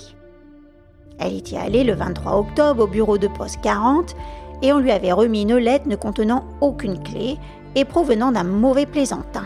Elle 1.18 1.36
était 1.36 1.56
allée 1.56 1.82
le 1.82 1.94
23 1.94 2.38
octobre 2.38 2.84
au 2.84 2.86
bureau 2.86 3.18
de 3.18 3.26
poste 3.28 3.60
40 3.62 4.14
et 4.62 4.72
on 4.72 4.78
lui 4.78 4.92
avait 4.92 5.12
remis 5.12 5.42
une 5.42 5.56
lettre 5.56 5.88
ne 5.88 5.96
contenant 5.96 6.44
aucune 6.60 7.02
clé 7.02 7.36
et 7.74 7.84
provenant 7.84 8.30
d'un 8.30 8.44
mauvais 8.44 8.86
plaisantin. 8.86 9.44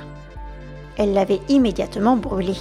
Elle 0.98 1.14
l'avait 1.14 1.40
immédiatement 1.48 2.16
brûlée. 2.16 2.56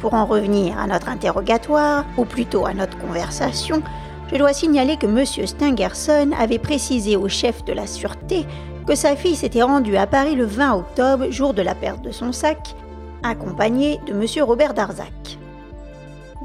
Pour 0.00 0.12
en 0.12 0.26
revenir 0.26 0.78
à 0.78 0.86
notre 0.86 1.08
interrogatoire, 1.08 2.04
ou 2.18 2.26
plutôt 2.26 2.66
à 2.66 2.74
notre 2.74 2.98
conversation, 2.98 3.82
je 4.32 4.36
dois 4.36 4.52
signaler 4.52 4.96
que 4.96 5.06
M. 5.06 5.24
Stangerson 5.24 6.30
avait 6.38 6.58
précisé 6.58 7.16
au 7.16 7.28
chef 7.28 7.64
de 7.64 7.72
la 7.72 7.86
sûreté 7.86 8.44
que 8.86 8.94
sa 8.94 9.16
fille 9.16 9.36
s'était 9.36 9.62
rendue 9.62 9.96
à 9.96 10.06
Paris 10.06 10.34
le 10.34 10.44
20 10.44 10.74
octobre, 10.74 11.30
jour 11.30 11.54
de 11.54 11.62
la 11.62 11.74
perte 11.74 12.02
de 12.02 12.12
son 12.12 12.32
sac, 12.32 12.74
accompagnée 13.22 13.98
de 14.06 14.12
M. 14.12 14.44
Robert 14.44 14.74
Darzac. 14.74 15.38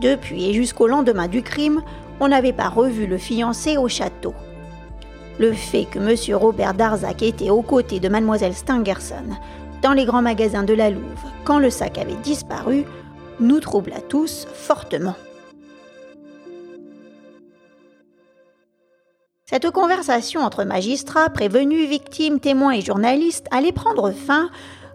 Depuis 0.01 0.49
et 0.49 0.53
jusqu'au 0.53 0.87
lendemain 0.87 1.27
du 1.27 1.43
crime, 1.43 1.81
on 2.19 2.29
n'avait 2.29 2.53
pas 2.53 2.69
revu 2.69 3.05
le 3.05 3.17
fiancé 3.17 3.77
au 3.77 3.87
château. 3.87 4.33
Le 5.39 5.53
fait 5.53 5.85
que 5.85 5.99
M. 5.99 6.35
Robert 6.35 6.73
Darzac 6.73 7.21
était 7.21 7.49
aux 7.49 7.61
côtés 7.61 7.99
de 7.99 8.09
Mlle 8.09 8.53
Stangerson 8.53 9.37
dans 9.81 9.93
les 9.93 10.05
grands 10.05 10.21
magasins 10.21 10.63
de 10.63 10.73
la 10.73 10.89
Louve 10.89 11.25
quand 11.43 11.59
le 11.59 11.69
sac 11.69 11.97
avait 11.97 12.15
disparu 12.23 12.85
nous 13.39 13.59
troubla 13.59 13.99
tous 14.01 14.47
fortement. 14.53 15.15
Cette 19.51 19.69
conversation 19.69 20.41
entre 20.41 20.63
magistrats, 20.63 21.29
prévenus, 21.29 21.89
victimes, 21.89 22.39
témoins 22.39 22.71
et 22.71 22.81
journalistes 22.81 23.47
allait 23.51 23.71
prendre 23.71 24.11
fin 24.11 24.49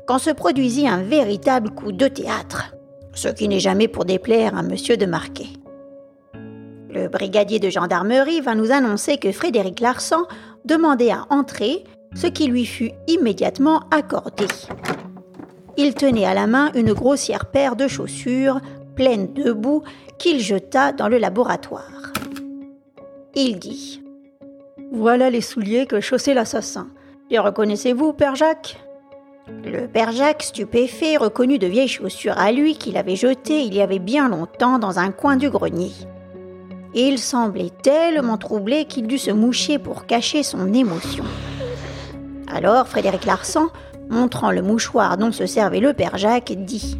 quand 0.06 0.18
se 0.18 0.30
produisit 0.30 0.88
un 0.88 1.02
véritable 1.02 1.70
coup 1.70 1.92
de 1.92 2.08
théâtre 2.08 2.72
ce 3.16 3.28
qui 3.28 3.48
n'est 3.48 3.60
jamais 3.60 3.88
pour 3.88 4.04
déplaire 4.04 4.56
à 4.56 4.62
Monsieur 4.62 4.96
de 4.96 5.06
Marquet. 5.06 5.48
Le 6.90 7.08
brigadier 7.08 7.58
de 7.58 7.70
gendarmerie 7.70 8.40
vint 8.40 8.54
nous 8.54 8.70
annoncer 8.70 9.16
que 9.16 9.32
Frédéric 9.32 9.80
Larsan 9.80 10.22
demandait 10.64 11.10
à 11.10 11.26
entrer, 11.30 11.84
ce 12.14 12.26
qui 12.26 12.46
lui 12.46 12.64
fut 12.64 12.92
immédiatement 13.08 13.82
accordé. 13.90 14.46
Il 15.76 15.94
tenait 15.94 16.24
à 16.24 16.34
la 16.34 16.46
main 16.46 16.70
une 16.74 16.92
grossière 16.92 17.46
paire 17.46 17.76
de 17.76 17.88
chaussures 17.88 18.60
pleines 18.94 19.32
de 19.34 19.52
boue 19.52 19.82
qu'il 20.18 20.40
jeta 20.40 20.92
dans 20.92 21.08
le 21.08 21.18
laboratoire. 21.18 22.12
Il 23.34 23.58
dit 23.58 24.02
Voilà 24.96 25.28
les 25.28 25.42
souliers 25.42 25.84
que 25.84 26.00
chaussait 26.00 26.32
l'assassin. 26.32 26.88
Les 27.28 27.38
reconnaissez-vous, 27.38 28.14
Père 28.14 28.34
Jacques? 28.34 28.82
Le 29.46 29.86
père 29.86 30.10
Jacques, 30.10 30.42
stupéfait, 30.42 31.18
reconnut 31.18 31.58
de 31.58 31.66
vieilles 31.66 31.86
chaussures 31.86 32.38
à 32.38 32.50
lui 32.50 32.78
qu'il 32.78 32.96
avait 32.96 33.14
jetées 33.14 33.60
il 33.60 33.74
y 33.74 33.82
avait 33.82 33.98
bien 33.98 34.30
longtemps 34.30 34.78
dans 34.78 34.98
un 34.98 35.10
coin 35.10 35.36
du 35.36 35.50
grenier. 35.50 35.92
Et 36.94 37.08
il 37.08 37.18
semblait 37.18 37.72
tellement 37.82 38.38
troublé 38.38 38.86
qu'il 38.86 39.06
dut 39.06 39.18
se 39.18 39.30
moucher 39.30 39.78
pour 39.78 40.06
cacher 40.06 40.42
son 40.42 40.72
émotion. 40.72 41.24
Alors 42.48 42.88
Frédéric 42.88 43.26
Larsan, 43.26 43.66
montrant 44.08 44.50
le 44.50 44.62
mouchoir 44.62 45.18
dont 45.18 45.30
se 45.30 45.44
servait 45.44 45.80
le 45.80 45.92
père 45.92 46.16
Jacques, 46.16 46.54
dit 46.56 46.98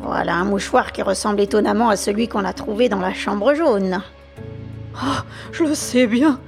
Voilà 0.00 0.36
un 0.36 0.44
mouchoir 0.44 0.92
qui 0.92 1.02
ressemble 1.02 1.42
étonnamment 1.42 1.90
à 1.90 1.96
celui 1.96 2.28
qu'on 2.28 2.46
a 2.46 2.54
trouvé 2.54 2.88
dans 2.88 3.00
la 3.00 3.12
chambre 3.12 3.52
jaune. 3.52 4.00
Ah, 4.96 5.24
je 5.52 5.64
le 5.64 5.74
sais 5.74 6.06
bien, 6.06 6.40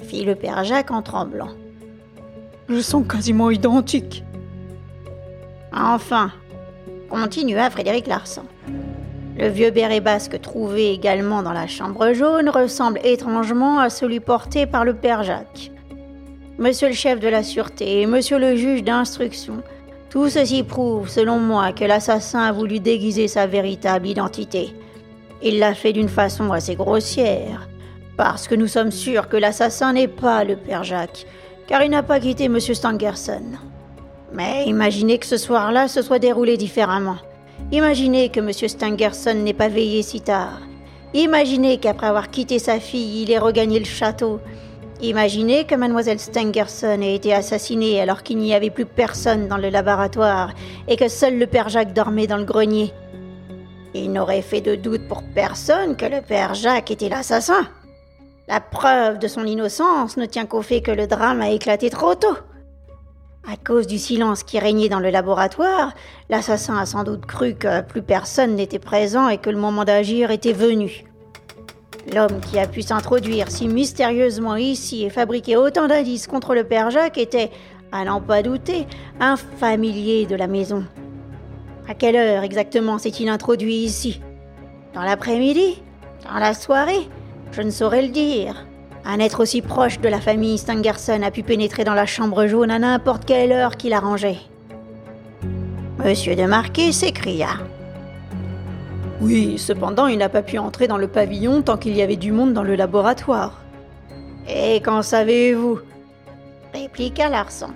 fit 0.00 0.24
le 0.24 0.34
père 0.34 0.64
Jacques 0.64 0.90
en 0.90 1.02
tremblant. 1.02 1.50
Je 2.68 2.80
sens 2.80 3.04
quasiment 3.06 3.50
identiques. 3.50 4.24
Enfin, 5.72 6.32
continua 7.10 7.70
Frédéric 7.70 8.06
Larsan. 8.06 8.44
Le 9.38 9.48
vieux 9.48 9.70
béret 9.70 10.00
basque 10.00 10.40
trouvé 10.40 10.92
également 10.92 11.42
dans 11.42 11.52
la 11.52 11.66
chambre 11.66 12.12
jaune 12.14 12.48
ressemble 12.48 13.00
étrangement 13.04 13.78
à 13.78 13.90
celui 13.90 14.20
porté 14.20 14.66
par 14.66 14.84
le 14.84 14.94
père 14.94 15.22
Jacques. 15.22 15.70
Monsieur 16.58 16.88
le 16.88 16.94
chef 16.94 17.20
de 17.20 17.28
la 17.28 17.42
sûreté 17.42 18.00
et 18.00 18.06
monsieur 18.06 18.38
le 18.38 18.56
juge 18.56 18.82
d'instruction, 18.82 19.62
tout 20.08 20.30
ceci 20.30 20.62
prouve, 20.62 21.10
selon 21.10 21.38
moi, 21.38 21.72
que 21.72 21.84
l'assassin 21.84 22.40
a 22.40 22.52
voulu 22.52 22.80
déguiser 22.80 23.28
sa 23.28 23.46
véritable 23.46 24.06
identité. 24.06 24.72
Il 25.42 25.58
l'a 25.58 25.74
fait 25.74 25.92
d'une 25.92 26.08
façon 26.08 26.50
assez 26.52 26.74
grossière, 26.74 27.68
parce 28.16 28.48
que 28.48 28.54
nous 28.54 28.66
sommes 28.66 28.90
sûrs 28.90 29.28
que 29.28 29.36
l'assassin 29.36 29.92
n'est 29.92 30.08
pas 30.08 30.44
le 30.44 30.56
père 30.56 30.84
Jacques, 30.84 31.26
car 31.66 31.82
il 31.82 31.90
n'a 31.90 32.02
pas 32.02 32.20
quitté 32.20 32.44
M. 32.44 32.58
Stangerson. 32.60 33.42
Mais 34.32 34.64
imaginez 34.66 35.18
que 35.18 35.26
ce 35.26 35.36
soir-là 35.36 35.88
se 35.88 36.02
soit 36.02 36.18
déroulé 36.18 36.56
différemment. 36.56 37.16
Imaginez 37.72 38.28
que 38.28 38.40
M. 38.40 38.52
Stangerson 38.52 39.34
n'ait 39.34 39.52
pas 39.52 39.68
veillé 39.68 40.02
si 40.02 40.20
tard. 40.20 40.60
Imaginez 41.14 41.78
qu'après 41.78 42.08
avoir 42.08 42.30
quitté 42.30 42.58
sa 42.58 42.80
fille, 42.80 43.22
il 43.22 43.30
ait 43.30 43.38
regagné 43.38 43.78
le 43.78 43.84
château. 43.84 44.40
Imaginez 45.00 45.64
que 45.64 45.74
Mademoiselle 45.74 46.18
Stangerson 46.18 47.00
ait 47.02 47.14
été 47.14 47.34
assassinée 47.34 48.00
alors 48.00 48.22
qu'il 48.22 48.38
n'y 48.38 48.54
avait 48.54 48.70
plus 48.70 48.86
personne 48.86 49.46
dans 49.46 49.58
le 49.58 49.68
laboratoire 49.68 50.52
et 50.88 50.96
que 50.96 51.08
seul 51.08 51.38
le 51.38 51.46
père 51.46 51.68
Jacques 51.68 51.92
dormait 51.92 52.26
dans 52.26 52.38
le 52.38 52.44
grenier. 52.44 52.92
Il 53.94 54.12
n'aurait 54.12 54.42
fait 54.42 54.60
de 54.60 54.74
doute 54.74 55.06
pour 55.08 55.22
personne 55.34 55.96
que 55.96 56.06
le 56.06 56.22
père 56.22 56.54
Jacques 56.54 56.90
était 56.90 57.08
l'assassin. 57.08 57.66
La 58.48 58.60
preuve 58.60 59.18
de 59.18 59.26
son 59.26 59.44
innocence 59.44 60.16
ne 60.16 60.24
tient 60.24 60.46
qu'au 60.46 60.62
fait 60.62 60.80
que 60.80 60.92
le 60.92 61.08
drame 61.08 61.40
a 61.40 61.50
éclaté 61.50 61.90
trop 61.90 62.14
tôt. 62.14 62.36
À 63.44 63.56
cause 63.56 63.88
du 63.88 63.98
silence 63.98 64.44
qui 64.44 64.60
régnait 64.60 64.88
dans 64.88 65.00
le 65.00 65.10
laboratoire, 65.10 65.94
l'assassin 66.28 66.76
a 66.76 66.86
sans 66.86 67.02
doute 67.02 67.26
cru 67.26 67.54
que 67.54 67.80
plus 67.80 68.02
personne 68.02 68.54
n'était 68.54 68.78
présent 68.78 69.28
et 69.28 69.38
que 69.38 69.50
le 69.50 69.58
moment 69.58 69.84
d'agir 69.84 70.30
était 70.30 70.52
venu. 70.52 71.04
L'homme 72.14 72.38
qui 72.40 72.60
a 72.60 72.68
pu 72.68 72.82
s'introduire 72.82 73.50
si 73.50 73.66
mystérieusement 73.66 74.54
ici 74.54 75.04
et 75.04 75.10
fabriquer 75.10 75.56
autant 75.56 75.88
d'indices 75.88 76.28
contre 76.28 76.54
le 76.54 76.62
père 76.62 76.90
Jacques 76.90 77.18
était, 77.18 77.50
à 77.90 78.04
n'en 78.04 78.20
pas 78.20 78.42
douter, 78.42 78.86
un 79.18 79.36
familier 79.36 80.26
de 80.26 80.36
la 80.36 80.46
maison. 80.46 80.84
À 81.88 81.94
quelle 81.94 82.14
heure 82.14 82.44
exactement 82.44 82.98
s'est-il 82.98 83.28
introduit 83.28 83.74
ici? 83.74 84.20
Dans 84.94 85.02
l'après-midi? 85.02 85.82
Dans 86.24 86.38
la 86.38 86.54
soirée? 86.54 87.08
Je 87.52 87.62
ne 87.62 87.70
saurais 87.70 88.02
le 88.02 88.08
dire. 88.08 88.66
Un 89.04 89.20
être 89.20 89.40
aussi 89.40 89.62
proche 89.62 90.00
de 90.00 90.08
la 90.08 90.20
famille 90.20 90.58
Stangerson 90.58 91.22
a 91.22 91.30
pu 91.30 91.42
pénétrer 91.42 91.84
dans 91.84 91.94
la 91.94 92.06
chambre 92.06 92.46
jaune 92.46 92.70
à 92.70 92.78
n'importe 92.78 93.24
quelle 93.24 93.52
heure 93.52 93.76
qu'il 93.76 93.92
arrangeait. 93.92 94.38
Monsieur 96.04 96.36
de 96.36 96.44
Marquet 96.44 96.92
s'écria. 96.92 97.48
Oui, 99.20 99.56
cependant, 99.58 100.08
il 100.08 100.18
n'a 100.18 100.28
pas 100.28 100.42
pu 100.42 100.58
entrer 100.58 100.88
dans 100.88 100.98
le 100.98 101.08
pavillon 101.08 101.62
tant 101.62 101.76
qu'il 101.76 101.96
y 101.96 102.02
avait 102.02 102.16
du 102.16 102.32
monde 102.32 102.52
dans 102.52 102.62
le 102.62 102.74
laboratoire. 102.74 103.62
Et 104.48 104.80
qu'en 104.80 105.02
savez-vous? 105.02 105.78
Répliqua 106.74 107.28
Larsan. 107.28 107.70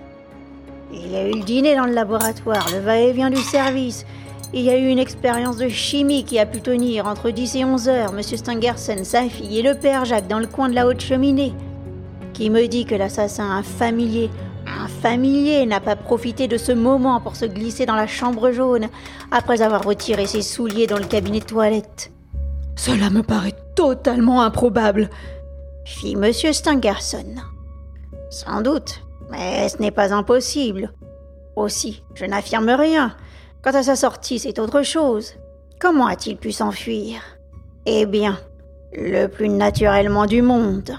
Il 0.93 1.11
y 1.11 1.17
a 1.17 1.29
eu 1.29 1.33
le 1.33 1.45
dîner 1.45 1.77
dans 1.77 1.87
le 1.87 1.95
laboratoire, 1.95 2.67
le 2.73 2.81
va-et-vient 2.81 3.31
du 3.31 3.41
service, 3.41 4.05
il 4.53 4.63
y 4.63 4.71
a 4.71 4.77
eu 4.77 4.89
une 4.89 4.99
expérience 4.99 5.57
de 5.57 5.69
chimie 5.69 6.25
qui 6.25 6.39
a 6.39 6.47
pu 6.47 6.61
tenir 6.61 7.07
entre 7.07 7.31
10 7.31 7.57
et 7.57 7.65
11 7.65 7.89
heures, 7.89 8.13
Monsieur 8.13 8.37
Stangerson, 8.37 9.05
sa 9.05 9.23
fille 9.29 9.59
et 9.59 9.63
le 9.63 9.75
père 9.75 10.05
Jacques 10.05 10.29
dans 10.29 10.41
le 10.41 10.47
coin 10.47 10.69
de 10.69 10.75
la 10.75 10.87
haute 10.87 11.01
cheminée. 11.01 11.55
Qui 12.33 12.51
me 12.51 12.67
dit 12.67 12.85
que 12.85 12.95
l'assassin, 12.95 13.49
un 13.49 13.63
familier, 13.63 14.29
un 14.67 14.89
familier 14.89 15.67
n'a 15.67 15.81
pas 15.81 15.95
profité 15.95 16.49
de 16.49 16.57
ce 16.57 16.73
moment 16.73 17.21
pour 17.21 17.37
se 17.37 17.45
glisser 17.45 17.87
dans 17.87 17.95
la 17.95 18.07
chambre 18.09 18.51
jaune 18.51 18.89
après 19.31 19.63
avoir 19.63 19.85
retiré 19.85 20.27
ses 20.27 20.43
souliers 20.43 20.87
dans 20.87 20.99
le 20.99 21.05
cabinet 21.05 21.41
de 21.41 21.45
toilette 21.45 22.11
Cela 22.77 23.11
me 23.11 23.23
paraît 23.23 23.57
totalement 23.77 24.43
improbable, 24.43 25.11
fit 25.85 26.17
Monsieur 26.17 26.53
Stangerson. 26.53 27.37
Sans 28.31 28.63
doute, 28.63 29.03
mais 29.31 29.69
ce 29.69 29.79
n'est 29.79 29.91
pas 29.91 30.13
impossible. 30.13 30.93
Aussi, 31.57 32.03
je 32.15 32.25
n'affirme 32.25 32.71
rien. 32.71 33.15
Quant 33.63 33.73
à 33.73 33.83
sa 33.83 33.97
sortie, 33.97 34.39
c'est 34.39 34.59
autre 34.59 34.83
chose. 34.83 35.35
Comment 35.81 36.07
a-t-il 36.07 36.37
pu 36.37 36.51
s'enfuir? 36.51 37.21
Eh 37.85 38.07
bien, 38.07 38.39
le 38.93 39.27
plus 39.27 39.49
naturellement 39.49 40.27
du 40.27 40.41
monde. 40.41 40.97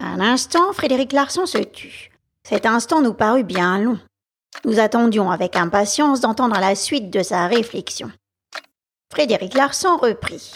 Un 0.00 0.20
instant, 0.20 0.72
Frédéric 0.72 1.12
Larson 1.12 1.46
se 1.46 1.58
tut. 1.58 2.10
Cet 2.44 2.66
instant 2.66 3.02
nous 3.02 3.14
parut 3.14 3.44
bien 3.44 3.78
long. 3.80 3.98
Nous 4.64 4.80
attendions 4.80 5.30
avec 5.30 5.56
impatience 5.56 6.20
d'entendre 6.20 6.58
la 6.58 6.74
suite 6.74 7.10
de 7.10 7.22
sa 7.22 7.46
réflexion. 7.46 8.10
Frédéric 9.12 9.54
Larson 9.54 9.96
reprit. 9.96 10.52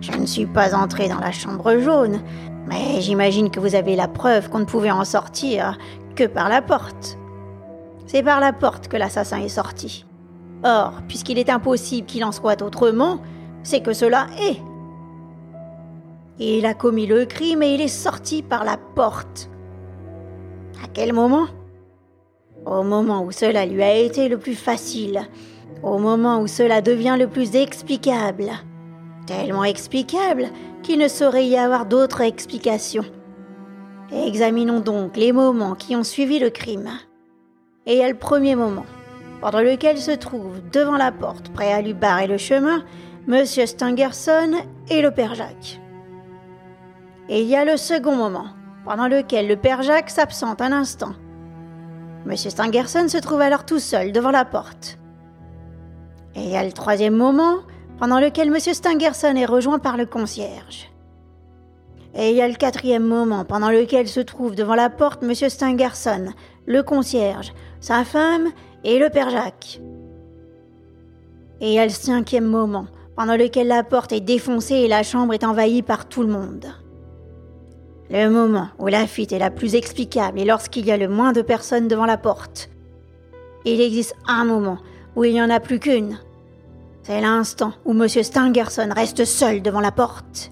Je 0.00 0.12
ne 0.12 0.26
suis 0.26 0.46
pas 0.46 0.74
entré 0.74 1.08
dans 1.08 1.18
la 1.18 1.32
chambre 1.32 1.78
jaune, 1.78 2.22
mais 2.66 3.00
j'imagine 3.00 3.50
que 3.50 3.60
vous 3.60 3.74
avez 3.74 3.96
la 3.96 4.08
preuve 4.08 4.48
qu'on 4.48 4.60
ne 4.60 4.64
pouvait 4.64 4.90
en 4.90 5.04
sortir 5.04 5.76
que 6.14 6.24
par 6.24 6.48
la 6.48 6.62
porte. 6.62 7.18
C'est 8.06 8.22
par 8.22 8.40
la 8.40 8.52
porte 8.52 8.88
que 8.88 8.96
l'assassin 8.96 9.40
est 9.40 9.48
sorti. 9.48 10.04
Or, 10.64 11.02
puisqu'il 11.08 11.38
est 11.38 11.50
impossible 11.50 12.06
qu'il 12.06 12.24
en 12.24 12.32
soit 12.32 12.62
autrement, 12.62 13.18
c'est 13.62 13.80
que 13.80 13.92
cela 13.92 14.28
est. 14.40 14.58
Il 16.38 16.66
a 16.66 16.74
commis 16.74 17.06
le 17.06 17.24
crime 17.24 17.62
et 17.62 17.74
il 17.74 17.80
est 17.80 17.88
sorti 17.88 18.42
par 18.42 18.64
la 18.64 18.76
porte. 18.76 19.50
À 20.82 20.86
quel 20.92 21.12
moment? 21.12 21.46
Au 22.64 22.82
moment 22.82 23.22
où 23.22 23.32
cela 23.32 23.66
lui 23.66 23.82
a 23.82 23.94
été 23.96 24.28
le 24.28 24.38
plus 24.38 24.54
facile, 24.54 25.22
au 25.82 25.98
moment 25.98 26.40
où 26.40 26.46
cela 26.46 26.80
devient 26.80 27.16
le 27.18 27.26
plus 27.26 27.54
explicable. 27.56 28.50
Tellement 29.26 29.64
explicable 29.64 30.48
qu'il 30.82 30.98
ne 30.98 31.08
saurait 31.08 31.46
y 31.46 31.56
avoir 31.56 31.86
d'autre 31.86 32.20
explication. 32.20 33.04
Examinons 34.12 34.80
donc 34.80 35.16
les 35.16 35.32
moments 35.32 35.74
qui 35.74 35.96
ont 35.96 36.04
suivi 36.04 36.38
le 36.38 36.50
crime 36.50 36.90
et 37.86 37.94
il 37.94 37.98
y 37.98 38.02
a 38.02 38.08
le 38.08 38.16
premier 38.16 38.56
moment, 38.56 38.84
pendant 39.40 39.60
lequel 39.60 39.98
se 39.98 40.10
trouve 40.10 40.60
devant 40.72 40.96
la 40.96 41.12
porte, 41.12 41.50
prêt 41.50 41.72
à 41.72 41.80
lui 41.80 41.94
barrer 41.94 42.26
le 42.26 42.36
chemin, 42.36 42.84
Monsieur 43.28 43.66
Stangerson 43.66 44.52
et 44.88 45.02
le 45.02 45.10
Père 45.10 45.34
Jacques. 45.34 45.80
Et 47.28 47.42
il 47.42 47.46
y 47.48 47.56
a 47.56 47.64
le 47.64 47.76
second 47.76 48.14
moment, 48.14 48.48
pendant 48.84 49.08
lequel 49.08 49.48
le 49.48 49.56
Père 49.56 49.82
Jacques 49.82 50.10
s'absente 50.10 50.60
un 50.60 50.72
instant. 50.72 51.12
Monsieur 52.24 52.50
Stangerson 52.50 53.08
se 53.08 53.18
trouve 53.18 53.40
alors 53.40 53.64
tout 53.64 53.78
seul 53.78 54.12
devant 54.12 54.32
la 54.32 54.44
porte. 54.44 54.98
Et 56.34 56.40
il 56.40 56.50
y 56.50 56.56
a 56.56 56.64
le 56.64 56.72
troisième 56.72 57.16
moment, 57.16 57.58
pendant 57.98 58.20
lequel 58.20 58.50
Monsieur 58.50 58.74
Stangerson 58.74 59.34
est 59.36 59.46
rejoint 59.46 59.78
par 59.78 59.96
le 59.96 60.06
concierge. 60.06 60.90
Et 62.14 62.30
il 62.30 62.36
y 62.36 62.42
a 62.42 62.48
le 62.48 62.54
quatrième 62.54 63.04
moment, 63.04 63.44
pendant 63.44 63.70
lequel 63.70 64.08
se 64.08 64.20
trouve 64.20 64.54
devant 64.54 64.74
la 64.74 64.90
porte 64.90 65.22
Monsieur 65.22 65.48
Stangerson, 65.48 66.32
le 66.66 66.82
concierge, 66.82 67.52
sa 67.86 68.02
femme 68.02 68.48
et 68.82 68.98
le 68.98 69.10
père 69.10 69.30
Jacques. 69.30 69.80
Et 71.60 71.68
il 71.68 71.74
y 71.74 71.78
a 71.78 71.84
le 71.84 71.90
cinquième 71.90 72.44
moment, 72.44 72.88
pendant 73.14 73.36
lequel 73.36 73.68
la 73.68 73.84
porte 73.84 74.10
est 74.10 74.20
défoncée 74.20 74.74
et 74.74 74.88
la 74.88 75.04
chambre 75.04 75.34
est 75.34 75.44
envahie 75.44 75.82
par 75.82 76.08
tout 76.08 76.22
le 76.22 76.28
monde. 76.28 76.66
Le 78.10 78.28
moment 78.28 78.70
où 78.80 78.88
la 78.88 79.06
fuite 79.06 79.30
est 79.30 79.38
la 79.38 79.52
plus 79.52 79.76
explicable 79.76 80.40
est 80.40 80.44
lorsqu'il 80.44 80.84
y 80.84 80.90
a 80.90 80.96
le 80.96 81.06
moins 81.06 81.30
de 81.30 81.42
personnes 81.42 81.86
devant 81.86 82.06
la 82.06 82.18
porte. 82.18 82.70
Il 83.64 83.80
existe 83.80 84.16
un 84.26 84.44
moment 84.44 84.78
où 85.14 85.22
il 85.22 85.34
n'y 85.34 85.42
en 85.42 85.48
a 85.48 85.60
plus 85.60 85.78
qu'une. 85.78 86.18
C'est 87.04 87.20
l'instant 87.20 87.72
où 87.84 87.92
M. 87.92 88.08
Stangerson 88.08 88.88
reste 88.96 89.24
seul 89.24 89.62
devant 89.62 89.80
la 89.80 89.92
porte. 89.92 90.50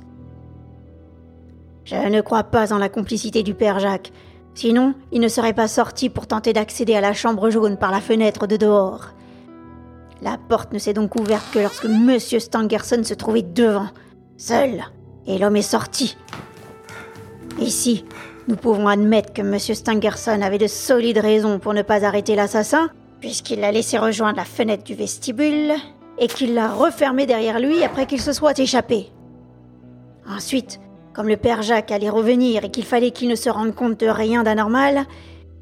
Je 1.84 1.96
ne 1.96 2.20
crois 2.20 2.44
pas 2.44 2.72
en 2.72 2.78
la 2.78 2.88
complicité 2.88 3.42
du 3.42 3.54
père 3.54 3.80
Jacques, 3.80 4.12
Sinon, 4.54 4.94
il 5.10 5.20
ne 5.20 5.28
serait 5.28 5.52
pas 5.52 5.68
sorti 5.68 6.08
pour 6.08 6.26
tenter 6.26 6.52
d'accéder 6.52 6.94
à 6.94 7.00
la 7.00 7.12
chambre 7.12 7.50
jaune 7.50 7.76
par 7.76 7.90
la 7.90 8.00
fenêtre 8.00 8.46
de 8.46 8.56
dehors. 8.56 9.10
La 10.22 10.38
porte 10.48 10.72
ne 10.72 10.78
s'est 10.78 10.94
donc 10.94 11.16
ouverte 11.16 11.44
que 11.52 11.58
lorsque 11.58 11.86
M. 11.86 12.18
Stangerson 12.18 13.02
se 13.02 13.14
trouvait 13.14 13.42
devant, 13.42 13.88
seul, 14.36 14.84
et 15.26 15.38
l'homme 15.38 15.56
est 15.56 15.62
sorti. 15.62 16.16
Ici, 17.58 18.04
nous 18.48 18.56
pouvons 18.56 18.88
admettre 18.88 19.32
que 19.32 19.42
M. 19.42 19.58
Stangerson 19.58 20.40
avait 20.40 20.58
de 20.58 20.66
solides 20.66 21.18
raisons 21.18 21.58
pour 21.58 21.74
ne 21.74 21.82
pas 21.82 22.04
arrêter 22.04 22.36
l'assassin, 22.36 22.90
puisqu'il 23.20 23.60
l'a 23.60 23.72
laissé 23.72 23.98
rejoindre 23.98 24.36
la 24.36 24.44
fenêtre 24.44 24.84
du 24.84 24.94
vestibule 24.94 25.72
et 26.18 26.28
qu'il 26.28 26.54
l'a 26.54 26.72
refermée 26.72 27.26
derrière 27.26 27.58
lui 27.58 27.82
après 27.82 28.06
qu'il 28.06 28.20
se 28.20 28.32
soit 28.32 28.58
échappé. 28.58 29.10
Ensuite, 30.28 30.78
comme 31.14 31.28
le 31.28 31.36
père 31.36 31.62
Jacques 31.62 31.92
allait 31.92 32.10
revenir 32.10 32.64
et 32.64 32.70
qu'il 32.70 32.84
fallait 32.84 33.12
qu'il 33.12 33.28
ne 33.28 33.36
se 33.36 33.48
rende 33.48 33.74
compte 33.74 34.00
de 34.00 34.08
rien 34.08 34.42
d'anormal, 34.42 35.04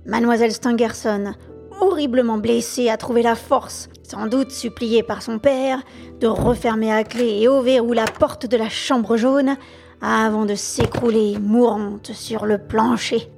mademoiselle 0.06 0.52
Stangerson, 0.52 1.34
horriblement 1.80 2.38
blessée, 2.38 2.88
a 2.88 2.96
trouvé 2.96 3.22
la 3.22 3.34
force, 3.34 3.90
sans 4.02 4.26
doute 4.26 4.50
suppliée 4.50 5.02
par 5.02 5.22
son 5.22 5.38
père, 5.38 5.82
de 6.20 6.26
refermer 6.26 6.90
à 6.90 7.04
clé 7.04 7.40
et 7.42 7.48
au 7.48 7.60
verrou 7.60 7.92
la 7.92 8.06
porte 8.06 8.46
de 8.46 8.56
la 8.56 8.70
chambre 8.70 9.16
jaune 9.16 9.56
avant 10.00 10.46
de 10.46 10.54
s'écrouler 10.54 11.36
mourante 11.38 12.12
sur 12.12 12.46
le 12.46 12.58
plancher. 12.58 13.28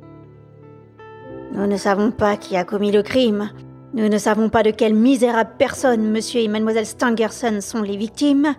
Nous 1.53 1.67
ne 1.67 1.77
savons 1.77 2.11
pas 2.11 2.37
qui 2.37 2.57
a 2.57 2.65
commis 2.65 2.93
le 2.93 3.03
crime. 3.03 3.51
Nous 3.93 4.09
ne 4.09 4.19
savons 4.19 4.49
pas 4.49 4.63
de 4.63 4.71
quelle 4.71 4.95
misérable 4.95 5.53
personne 5.59 6.11
monsieur 6.11 6.41
et 6.41 6.49
mademoiselle 6.49 6.87
Stangerson 6.87 7.61
sont 7.61 7.83
les 7.83 7.97
victimes, 7.97 8.55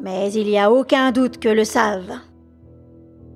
mais 0.00 0.32
il 0.32 0.46
n'y 0.46 0.58
a 0.58 0.70
aucun 0.70 1.10
doute 1.10 1.38
que 1.38 1.48
le 1.48 1.64
savent. 1.64 2.18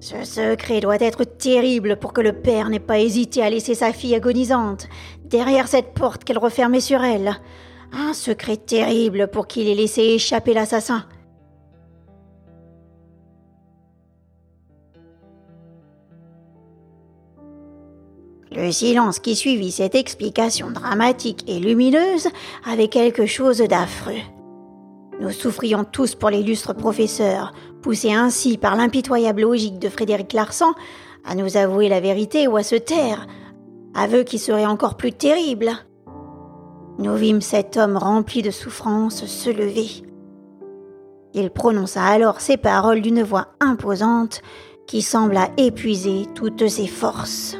Ce 0.00 0.24
secret 0.24 0.80
doit 0.80 1.00
être 1.00 1.24
terrible 1.24 1.96
pour 1.96 2.12
que 2.12 2.20
le 2.20 2.32
père 2.32 2.68
n'ait 2.68 2.78
pas 2.78 3.00
hésité 3.00 3.42
à 3.42 3.50
laisser 3.50 3.74
sa 3.74 3.92
fille 3.92 4.14
agonisante 4.14 4.88
derrière 5.24 5.68
cette 5.68 5.94
porte 5.94 6.24
qu'elle 6.24 6.38
refermait 6.38 6.80
sur 6.80 7.02
elle. 7.02 7.40
Un 7.92 8.12
secret 8.12 8.56
terrible 8.56 9.28
pour 9.28 9.46
qu'il 9.46 9.68
ait 9.68 9.74
laissé 9.74 10.02
échapper 10.02 10.54
l'assassin. 10.54 11.06
Le 18.52 18.72
silence 18.72 19.18
qui 19.18 19.36
suivit 19.36 19.70
cette 19.70 19.94
explication 19.94 20.70
dramatique 20.70 21.44
et 21.46 21.58
lumineuse 21.58 22.28
avait 22.64 22.88
quelque 22.88 23.26
chose 23.26 23.58
d'affreux. 23.58 24.14
Nous 25.20 25.30
souffrions 25.30 25.84
tous 25.84 26.14
pour 26.14 26.28
l'illustre 26.28 26.74
professeur, 26.74 27.52
poussé 27.80 28.12
ainsi 28.12 28.58
par 28.58 28.76
l'impitoyable 28.76 29.42
logique 29.42 29.78
de 29.78 29.88
Frédéric 29.88 30.34
Larsan 30.34 30.72
à 31.24 31.34
nous 31.34 31.56
avouer 31.56 31.88
la 31.88 32.00
vérité 32.00 32.46
ou 32.46 32.56
à 32.56 32.62
se 32.62 32.76
taire, 32.76 33.26
aveu 33.94 34.24
qui 34.24 34.38
serait 34.38 34.66
encore 34.66 34.96
plus 34.96 35.12
terrible. 35.12 35.70
Nous 36.98 37.14
vîmes 37.16 37.40
cet 37.40 37.76
homme 37.76 37.96
rempli 37.96 38.42
de 38.42 38.50
souffrance 38.50 39.24
se 39.24 39.50
lever. 39.50 39.88
Il 41.34 41.50
prononça 41.50 42.02
alors 42.02 42.40
ces 42.40 42.56
paroles 42.56 43.00
d'une 43.00 43.22
voix 43.22 43.48
imposante 43.60 44.42
qui 44.86 45.02
sembla 45.02 45.48
épuiser 45.56 46.26
toutes 46.34 46.68
ses 46.68 46.86
forces. 46.86 47.56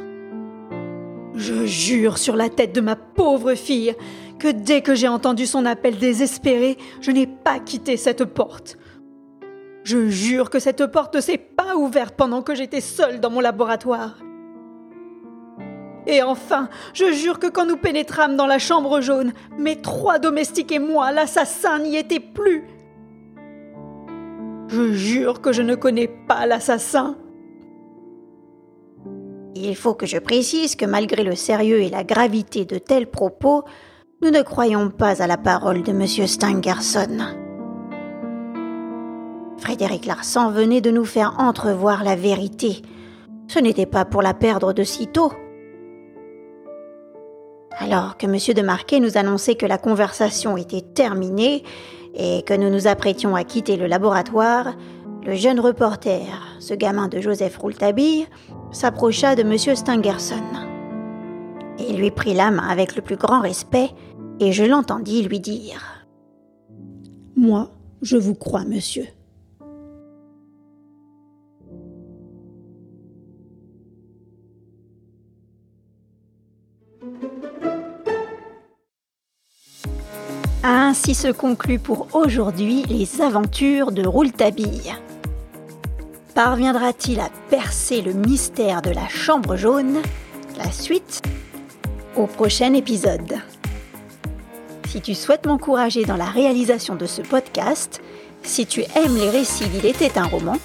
Je 1.35 1.66
jure 1.66 2.16
sur 2.16 2.37
la 2.37 2.49
tête 2.49 2.75
de 2.75 2.81
ma 2.81 2.97
pauvre 2.97 3.55
fille 3.55 3.95
que 4.38 4.49
dès 4.49 4.83
que 4.83 4.94
j'ai 4.94 5.09
entendu 5.09 5.46
son 5.46 5.64
appel 5.66 5.96
désespéré, 5.96 6.77
je 7.01 7.11
n'ai 7.11 7.27
pas 7.27 7.59
quitté 7.59 7.96
cette 7.96 8.25
porte. 8.25 8.79
Je 9.85 10.09
jure 10.09 10.51
que 10.51 10.59
cette 10.59 10.87
porte 10.87 11.14
ne 11.14 11.20
s'est 11.20 11.38
pas 11.38 11.77
ouverte 11.77 12.16
pendant 12.16 12.42
que 12.42 12.55
j'étais 12.55 12.81
seule 12.81 13.20
dans 13.20 13.31
mon 13.31 13.40
laboratoire. 13.40 14.18
Et 16.07 16.22
enfin, 16.22 16.68
je 16.94 17.12
jure 17.12 17.38
que 17.38 17.49
quand 17.49 17.66
nous 17.66 17.77
pénétrâmes 17.77 18.37
dans 18.37 18.46
la 18.46 18.59
chambre 18.59 19.01
jaune, 19.01 19.33
mes 19.59 19.81
trois 19.81 20.18
domestiques 20.18 20.72
et 20.72 20.79
moi, 20.79 21.11
l'assassin 21.11 21.81
n'y 21.81 21.96
était 21.96 22.20
plus. 22.20 22.64
Je 24.68 24.92
jure 24.92 25.40
que 25.40 25.53
je 25.53 25.62
ne 25.62 25.75
connais 25.75 26.09
pas 26.09 26.46
l'assassin. 26.46 27.16
Il 29.55 29.75
faut 29.75 29.94
que 29.94 30.07
je 30.07 30.18
précise 30.18 30.77
que 30.77 30.85
malgré 30.85 31.25
le 31.25 31.35
sérieux 31.35 31.81
et 31.81 31.88
la 31.88 32.05
gravité 32.05 32.64
de 32.64 32.79
tels 32.79 33.11
propos, 33.11 33.64
nous 34.23 34.31
ne 34.31 34.43
croyons 34.43 34.89
pas 34.89 35.23
à 35.23 35.27
la 35.27 35.37
parole 35.37 35.83
de 35.83 35.91
M. 35.91 36.07
Stangerson. 36.07 37.19
Frédéric 39.59 40.07
Larsan 40.07 40.51
venait 40.51 40.81
de 40.81 40.91
nous 40.91 41.05
faire 41.05 41.35
entrevoir 41.39 42.03
la 42.03 42.17
vérité. 42.17 42.83
Ce 43.49 43.59
n'était 43.59 43.87
pas 43.87 44.05
pour 44.05 44.23
la 44.23 44.33
perdre 44.33 44.73
de 44.73 44.85
sitôt. 44.85 45.33
Alors 47.79 48.17
que 48.17 48.27
M. 48.27 48.55
de 48.55 48.63
Marquet 48.63 49.01
nous 49.01 49.19
annonçait 49.19 49.55
que 49.55 49.67
la 49.67 49.77
conversation 49.77 50.57
était 50.57 50.81
terminée 50.81 51.63
et 52.15 52.43
que 52.43 52.55
nous 52.55 52.71
nous 52.71 52.87
apprêtions 52.87 53.37
à 53.37 53.45
quitter 53.45 53.77
le 53.77 53.87
laboratoire, 53.87 54.75
le 55.27 55.35
jeune 55.35 55.61
reporter, 55.61 56.57
ce 56.59 56.73
gamin 56.73 57.09
de 57.09 57.21
Joseph 57.21 57.59
Rouletabille, 57.59 58.27
s'approcha 58.73 59.35
de 59.37 59.43
M. 59.43 59.59
Stangerson. 59.77 60.43
Il 61.79 61.99
lui 61.99 62.11
prit 62.11 62.33
la 62.33 62.51
main 62.51 62.67
avec 62.67 62.97
le 62.97 63.03
plus 63.03 63.17
grand 63.17 63.41
respect 63.41 63.91
et 64.40 64.53
je 64.53 64.64
l'entendis 64.64 65.22
lui 65.22 65.40
dire 65.40 66.07
Moi, 67.37 67.70
je 68.03 68.16
vous 68.16 68.35
crois, 68.35 68.64
monsieur. 68.64 69.07
Ainsi 80.62 81.14
se 81.14 81.29
conclut 81.29 81.79
pour 81.79 82.09
aujourd'hui 82.12 82.83
les 82.88 83.20
aventures 83.20 83.92
de 83.92 84.05
Rouletabille. 84.05 84.94
Parviendra-t-il 86.35 87.20
à 87.20 87.31
percer 87.51 88.03
le 88.03 88.12
mystère 88.12 88.83
de 88.83 88.90
la 88.90 89.09
chambre 89.09 89.57
jaune? 89.57 90.03
La 90.59 90.70
suite 90.72 91.22
au 92.16 92.27
prochain 92.27 92.72
épisode. 92.75 93.37
Si 94.97 95.03
tu 95.03 95.15
souhaites 95.15 95.45
m'encourager 95.45 96.07
dans 96.07 96.17
la 96.17 96.25
réalisation 96.25 96.95
de 96.95 97.05
ce 97.05 97.21
podcast, 97.21 98.01
si 98.43 98.65
tu 98.65 98.81
aimes 98.81 99.15
les 99.15 99.29
récits 99.29 99.69
d'Il 99.69 99.85
était 99.85 100.17
un 100.17 100.25
roman, 100.25 100.57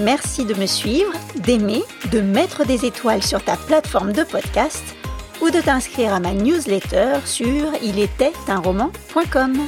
merci 0.00 0.46
de 0.46 0.54
me 0.54 0.64
suivre, 0.64 1.12
d'aimer, 1.40 1.82
de 2.10 2.22
mettre 2.22 2.64
des 2.64 2.86
étoiles 2.86 3.22
sur 3.22 3.44
ta 3.44 3.58
plateforme 3.58 4.14
de 4.14 4.22
podcast 4.22 4.82
ou 5.42 5.50
de 5.50 5.60
t'inscrire 5.60 6.14
à 6.14 6.20
ma 6.20 6.32
newsletter 6.32 7.18
sur 7.26 7.70
ilétaitunroman.com. 7.82 9.58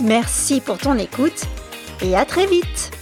Merci 0.00 0.60
pour 0.60 0.78
ton 0.78 0.96
écoute 0.96 1.46
et 2.00 2.14
à 2.14 2.24
très 2.24 2.46
vite 2.46 2.93